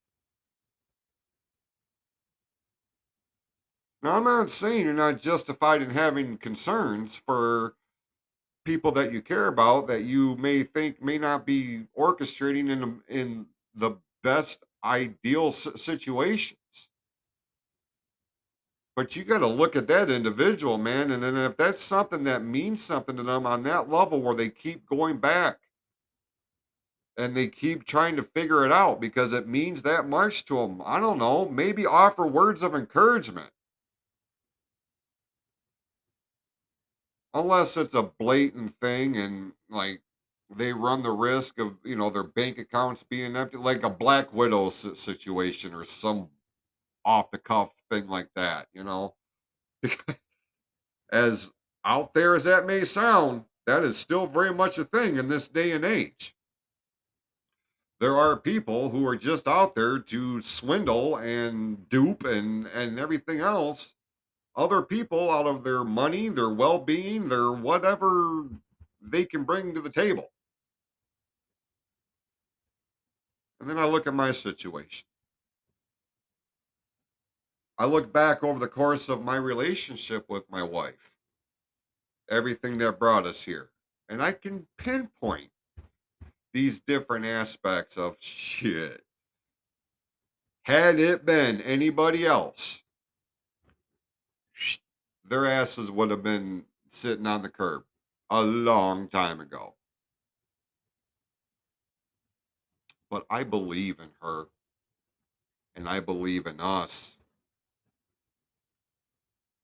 [4.05, 7.75] Now, I'm not saying you're not justified in having concerns for
[8.67, 13.03] people that you care about that you may think may not be orchestrating in the-
[13.09, 13.93] in the
[14.23, 16.91] best ideal situations.
[18.95, 22.45] But you got to look at that individual, man, and then if that's something that
[22.45, 25.61] means something to them on that level where they keep going back
[27.17, 30.83] and they keep trying to figure it out because it means that much to them.
[30.85, 33.51] I don't know, maybe offer words of encouragement.
[37.35, 40.01] Unless it's a blatant thing and like
[40.57, 44.33] they run the risk of you know their bank accounts being empty like a black
[44.33, 46.29] widow situation or some
[47.05, 49.15] off the cuff thing like that you know?
[51.13, 51.53] As
[51.85, 55.49] out there as that may sound that is still very much a thing in this
[55.49, 56.35] day and age.
[58.01, 63.41] There are people who are just out there to swindle and dupe and and everything
[63.41, 63.94] else
[64.57, 68.45] other people out of their money, their well-being, their whatever
[69.01, 70.31] they can bring to the table.
[73.61, 75.07] And then I look at my situation.
[77.77, 81.13] I look back over the course of my relationship with my wife,
[82.31, 83.71] everything that brought us here,
[84.09, 85.51] and I can pinpoint
[86.53, 89.03] these different aspects of shit.
[90.67, 92.84] Had it been anybody else,
[95.25, 97.85] their asses would have been sitting on the curb
[98.31, 99.75] a long time ago.
[103.11, 104.47] But I believe in her
[105.77, 107.19] and I believe in us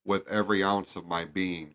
[0.05, 1.75] with every ounce of my being.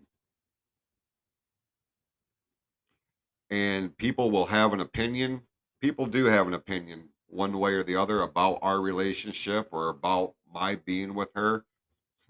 [3.49, 5.43] And people will have an opinion.
[5.79, 10.33] People do have an opinion one way or the other about our relationship or about
[10.51, 11.65] my being with her.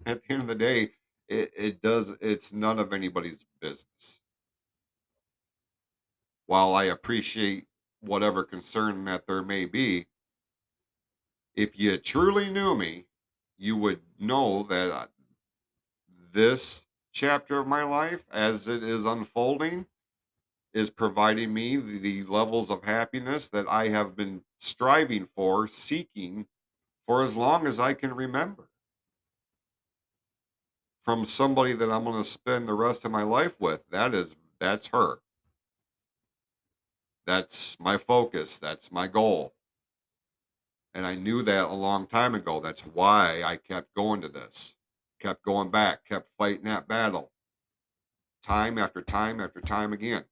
[0.06, 0.92] At the end of the day,
[1.28, 4.22] it, it does it's none of anybody's business.
[6.46, 7.66] While I appreciate
[8.02, 10.06] whatever concern that there may be,
[11.56, 13.06] if you truly knew me,
[13.58, 15.08] you would know that uh,
[16.32, 19.88] this chapter of my life, as it is unfolding,
[20.74, 26.48] is providing me the, the levels of happiness that I have been striving for, seeking
[27.08, 28.68] for as long as I can remember.
[31.06, 33.88] From somebody that I'm going to spend the rest of my life with.
[33.92, 35.20] That is, that's her.
[37.28, 38.58] That's my focus.
[38.58, 39.54] That's my goal.
[40.94, 42.60] And I knew that a long time ago.
[42.60, 44.76] That's why I kept going to this,
[45.20, 47.32] kept going back, kept fighting that battle
[48.46, 50.24] time after time after time again.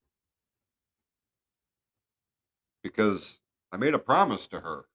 [2.83, 3.39] Because
[3.71, 4.85] I made a promise to her.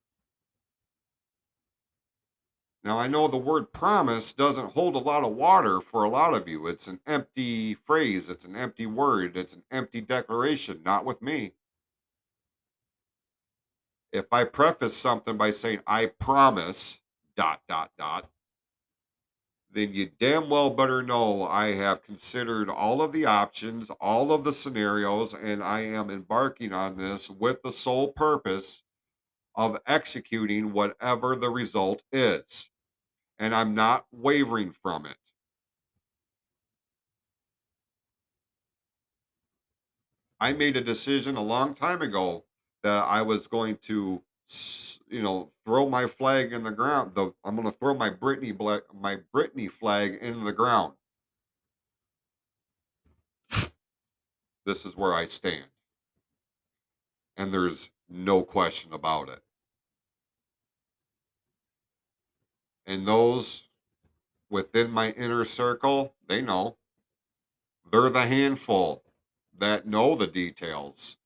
[2.85, 6.33] Now, I know the word promise doesn't hold a lot of water for a lot
[6.33, 6.69] of you.
[6.69, 11.53] It's an empty phrase, it's an empty word, it's an empty declaration, not with me.
[14.13, 17.01] If I preface something by saying I promise
[17.35, 18.31] dot dot dot,
[19.71, 24.45] then you damn well better know I have considered all of the options, all of
[24.45, 28.83] the scenarios, and I am embarking on this with the sole purpose
[29.59, 32.71] of executing whatever the result is.
[33.41, 35.17] And I'm not wavering from it.
[40.41, 42.45] I made a decision a long time ago
[42.85, 44.23] that I was going to,
[45.09, 47.17] you know, throw my flag in the ground.
[47.17, 50.93] The I'm going to throw my Brittany black, my Brittany flag into the ground.
[54.65, 55.65] This is where I stand,
[57.37, 59.41] and there's no question about it.
[62.89, 63.69] And those
[64.51, 66.77] within my inner circle, they know.
[67.89, 69.05] They're the handful
[69.57, 71.19] that know the details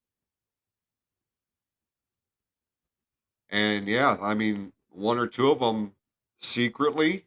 [3.52, 5.92] And yeah, I mean, one or two of them
[6.38, 7.26] secretly,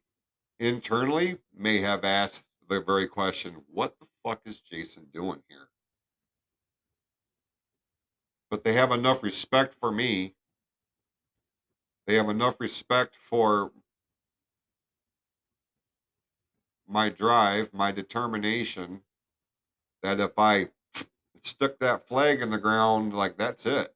[0.60, 5.70] internally, may have asked the very question what the fuck is Jason doing here?
[8.50, 10.34] But they have enough respect for me.
[12.08, 13.72] They have enough respect for
[16.88, 19.02] my drive, my determination,
[20.04, 20.70] that if I
[21.44, 23.96] stuck that flag in the ground, like that's it.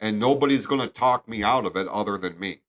[0.00, 2.60] and nobody's going to talk me out of it other than me.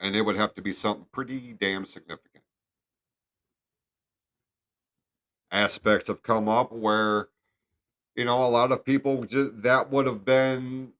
[0.00, 2.44] And it would have to be something pretty damn significant.
[5.50, 7.28] Aspects have come up where,
[8.14, 10.92] you know, a lot of people just, that would have been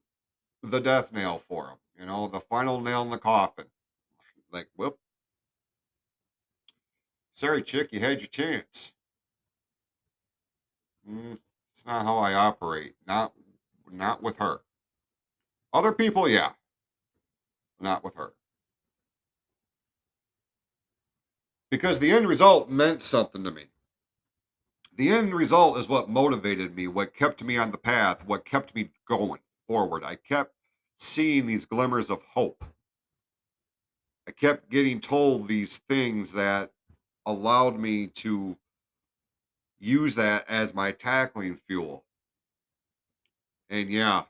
[0.63, 3.67] the death nail for them, you know, the final nail in the coffin.
[4.51, 4.99] Like, well,
[7.39, 8.91] Sorry, chick, you had your chance.
[11.09, 11.39] Mm,
[11.73, 12.97] it's not how I operate.
[13.07, 13.33] Not,
[13.89, 14.63] not with her.
[15.73, 16.55] Other people, yeah.
[17.79, 18.33] Not with her.
[21.71, 23.67] Because the end result meant something to me.
[24.97, 28.75] The end result is what motivated me, what kept me on the path, what kept
[28.75, 30.03] me going forward.
[30.03, 30.57] I kept
[30.97, 32.65] seeing these glimmers of hope.
[34.29, 36.71] I kept getting told these things that
[37.25, 38.59] allowed me to
[39.81, 42.05] use that as my tackling fuel.
[43.71, 44.25] And yeah,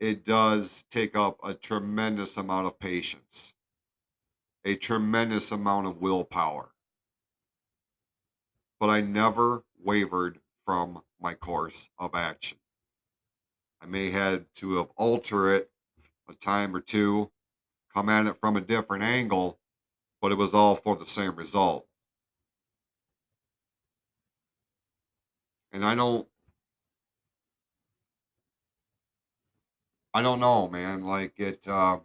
[0.00, 3.54] it does take up a tremendous amount of patience,
[4.64, 6.70] a tremendous amount of willpower.
[8.80, 12.58] But I never wavered from my course of action.
[13.80, 15.70] I may had to have altered it
[16.28, 17.30] a time or two,
[17.92, 19.58] come at it from a different angle,
[20.20, 21.86] but it was all for the same result.
[25.72, 26.28] And I don't
[30.14, 31.04] I don't know, man.
[31.04, 32.00] Like it uh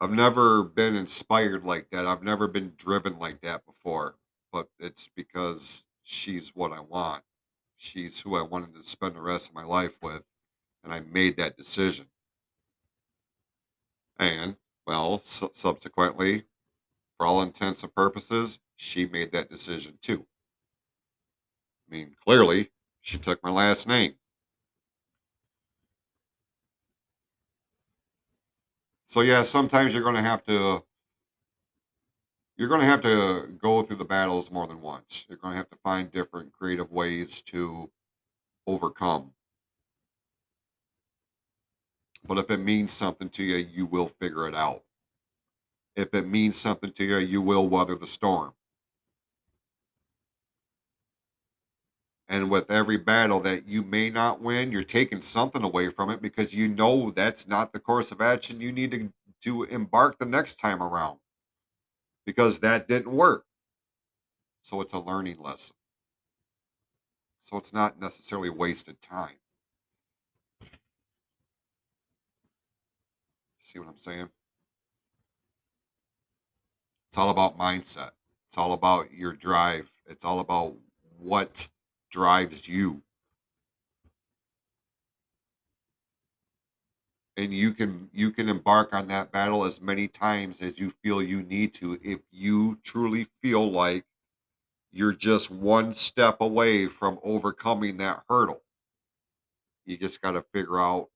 [0.00, 2.06] I've never been inspired like that.
[2.06, 4.16] I've never been driven like that before,
[4.52, 7.24] but it's because she's what I want.
[7.76, 10.24] She's who I wanted to spend the rest of my life with,
[10.84, 12.08] and I made that decision.
[14.20, 16.44] And, well, su- subsequently,
[17.18, 20.26] for all intents and purposes, she made that decision too.
[21.88, 24.14] I mean, clearly, she took my last name.
[29.04, 30.84] So, yeah, sometimes you're going to have to
[32.56, 35.24] you're going to have to go through the battles more than once.
[35.28, 37.90] You're going to have to find different creative ways to
[38.66, 39.34] overcome.
[42.28, 44.84] But if it means something to you, you will figure it out.
[45.96, 48.52] If it means something to you, you will weather the storm.
[52.28, 56.20] And with every battle that you may not win, you're taking something away from it
[56.20, 59.12] because you know that's not the course of action you need to,
[59.44, 61.18] to embark the next time around
[62.26, 63.46] because that didn't work.
[64.60, 65.76] So it's a learning lesson.
[67.40, 69.36] So it's not necessarily wasted time.
[73.68, 74.30] See what I'm saying?
[77.10, 78.12] It's all about mindset.
[78.48, 79.90] It's all about your drive.
[80.06, 80.74] It's all about
[81.18, 81.68] what
[82.10, 83.02] drives you.
[87.36, 91.22] and you can you can embark on that battle as many times as you feel
[91.22, 94.04] you need to if you truly feel like
[94.92, 98.62] you're just one step away from overcoming that hurdle
[99.86, 101.08] you just got to figure out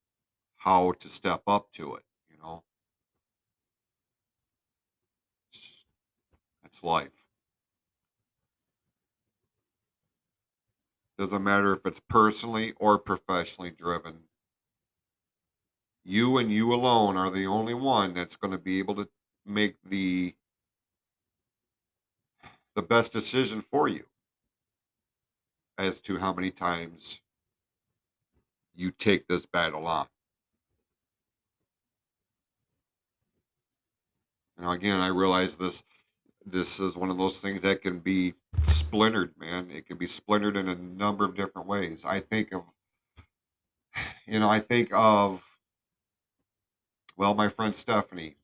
[0.56, 2.62] how to step up to it you know
[6.64, 7.26] it's, life
[11.18, 14.24] doesn't matter if it's personally or professionally driven
[16.04, 19.08] you and you alone are the only one that's going to be able to
[19.46, 20.34] make the
[22.74, 24.04] the best decision for you
[25.78, 27.20] as to how many times
[28.74, 30.06] you take this battle on.
[34.58, 35.82] Now again, I realize this
[36.46, 39.70] this is one of those things that can be splintered, man.
[39.70, 42.04] It can be splintered in a number of different ways.
[42.04, 42.64] I think of
[44.26, 45.42] you know, I think of
[47.16, 48.36] well, my friend Stephanie,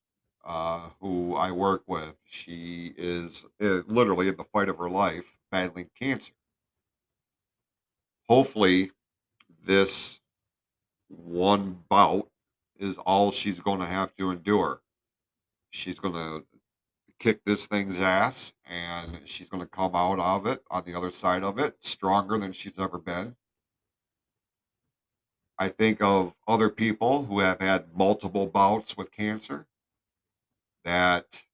[0.45, 5.37] uh, who I work with, she is uh, literally in the fight of her life
[5.51, 6.33] battling cancer.
[8.29, 8.93] Hopefully,
[9.65, 10.21] this
[11.09, 12.29] one bout
[12.79, 14.83] is all she's going to have to endure.
[15.71, 16.45] She's going to
[17.19, 21.11] kick this thing's ass and she's going to come out of it on the other
[21.11, 23.35] side of it stronger than she's ever been.
[25.59, 29.67] I think of other people who have had multiple bouts with cancer
[30.85, 31.45] that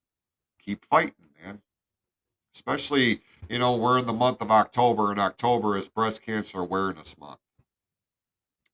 [0.60, 1.62] keep fighting, man.
[2.54, 7.18] Especially, you know, we're in the month of October, and October is Breast Cancer Awareness
[7.18, 7.38] Month.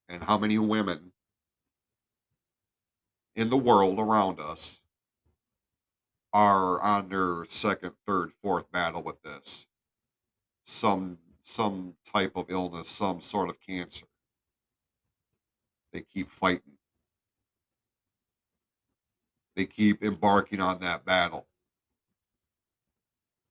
[0.09, 1.13] And how many women
[3.35, 4.80] in the world around us
[6.33, 9.67] are on their second, third, fourth battle with this?
[10.63, 14.05] Some some type of illness, some sort of cancer.
[15.91, 16.77] They keep fighting.
[19.55, 21.47] They keep embarking on that battle.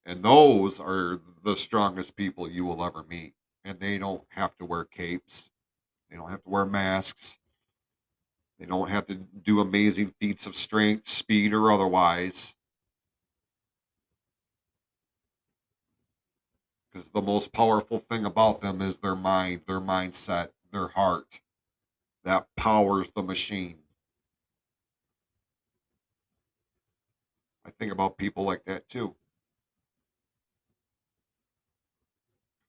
[0.07, 3.35] And those are the strongest people you will ever meet.
[3.64, 5.51] And they don't have to wear capes.
[6.09, 7.39] They don't have to wear masks.
[8.59, 12.57] They don't have to do amazing feats of strength, speed, or otherwise.
[16.93, 21.41] Because the most powerful thing about them is their mind, their mindset, their heart
[22.24, 23.78] that powers the machine.
[27.64, 29.14] I think about people like that too.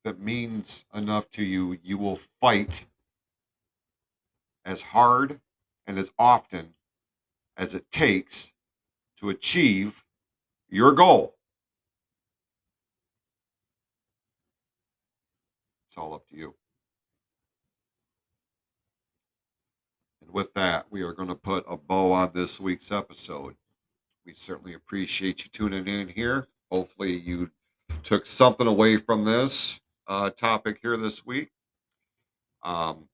[0.03, 2.85] It means enough to you, you will fight
[4.65, 5.39] as hard
[5.85, 6.73] and as often
[7.57, 8.53] as it takes
[9.17, 10.05] to achieve
[10.69, 11.35] your goal.
[15.91, 16.55] It's all up to you.
[20.21, 23.57] And with that, we are going to put a bow on this week's episode.
[24.25, 26.47] We certainly appreciate you tuning in here.
[26.71, 27.51] Hopefully, you
[28.03, 31.49] took something away from this uh, topic here this week.
[32.63, 33.09] Um,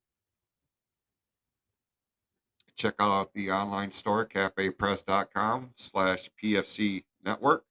[2.75, 7.63] check out the online store, cafepress.com slash PFC network.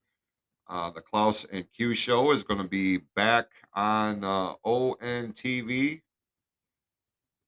[0.68, 6.00] Uh, the Close and Q show is going to be back on uh, ONTV.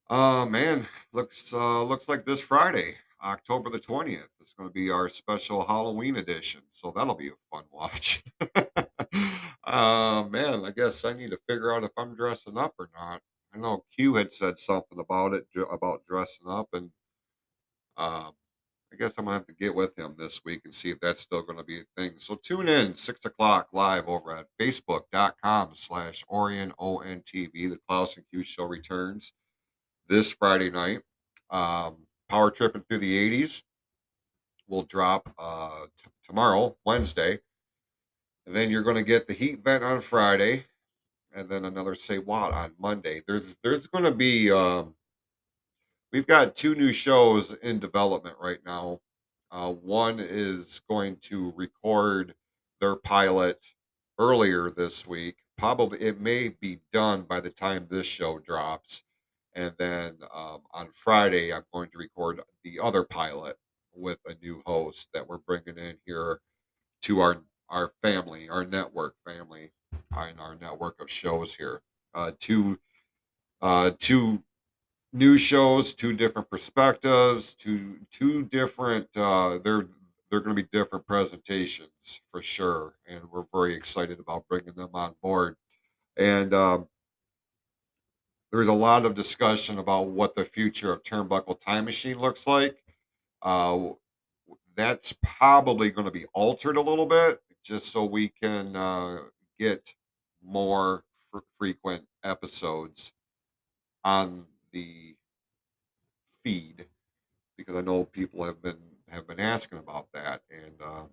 [0.09, 4.29] Uh, man, looks uh, looks like this Friday, October the 20th.
[4.41, 6.63] It's going to be our special Halloween edition.
[6.71, 8.23] So that'll be a fun watch.
[9.65, 13.21] uh, man, I guess I need to figure out if I'm dressing up or not.
[13.53, 16.91] I know Q had said something about it, about dressing up, and
[17.97, 18.33] um,
[18.93, 21.21] I guess I'm gonna have to get with him this week and see if that's
[21.21, 22.15] still gonna be a thing.
[22.19, 27.53] So tune in six o'clock live over at facebook.com slash Orion ONTV.
[27.53, 29.33] The Close and Q show returns
[30.09, 31.03] this Friday night.
[31.51, 33.63] Um, Power Tripping Through the 80s
[34.69, 37.41] will drop uh, t- tomorrow, Wednesday.
[38.47, 40.65] And then you're going to get the heat vent on Friday,
[41.35, 43.21] and then another say what on Monday.
[43.27, 44.95] There's there's going to be um,
[46.13, 49.01] we've got two new shows in development right now.
[49.51, 52.35] Uh, one is going to record
[52.81, 53.65] their pilot
[54.19, 55.37] earlier this week.
[55.57, 59.03] Probably it may be done by the time this show drops.
[59.55, 63.57] And then um, on Friday, I'm going to record the other pilot
[63.95, 66.41] with a new host that we're bringing in here
[67.03, 69.73] to our our family, our network family,
[70.17, 71.83] and our network of shows here.
[72.15, 72.79] Uh, two
[73.61, 74.43] uh, two
[75.13, 79.09] new shows, two different perspectives, two two different.
[79.17, 79.87] Uh, they're
[80.31, 84.91] they're going to be different presentations for sure, and we're very excited about bringing them
[84.95, 85.57] on board.
[86.17, 86.89] And um,
[88.53, 92.83] there's a lot of discussion about what the future of Turnbuckle Time Machine looks like.
[93.43, 93.91] Uh,
[94.75, 99.19] that's probably going to be altered a little bit just so we can uh,
[99.59, 99.95] get
[100.43, 103.13] more fr- frequent episodes
[104.05, 105.15] on the
[106.45, 106.87] feed
[107.57, 111.05] because I know people have been have been asking about that and uh,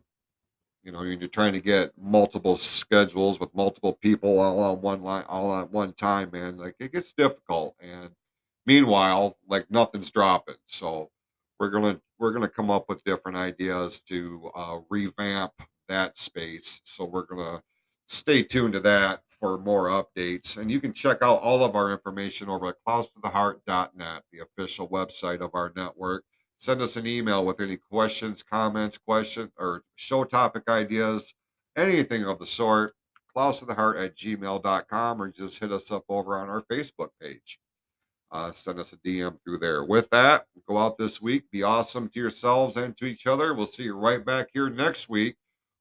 [0.83, 5.25] you know you're trying to get multiple schedules with multiple people all on one line
[5.27, 8.09] all at one time man like it gets difficult and
[8.65, 11.09] meanwhile like nothing's dropping so
[11.59, 15.51] we're gonna we're gonna come up with different ideas to uh, revamp
[15.89, 17.61] that space so we're gonna
[18.07, 21.91] stay tuned to that for more updates and you can check out all of our
[21.91, 26.23] information over at closetotheheart.net the official website of our network
[26.57, 31.33] send us an email with any questions comments question or show topic ideas
[31.75, 32.93] anything of the sort
[33.35, 37.59] closetotheheart at gmail.com or just hit us up over on our facebook page
[38.31, 39.85] uh, send us a DM through there.
[39.85, 43.53] With that, go out this week, be awesome to yourselves and to each other.
[43.53, 45.37] We'll see you right back here next week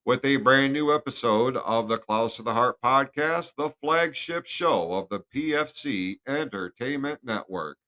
[0.07, 4.93] with a brand new episode of the Close of the Heart podcast, the flagship show
[4.93, 7.79] of the PFC Entertainment Network.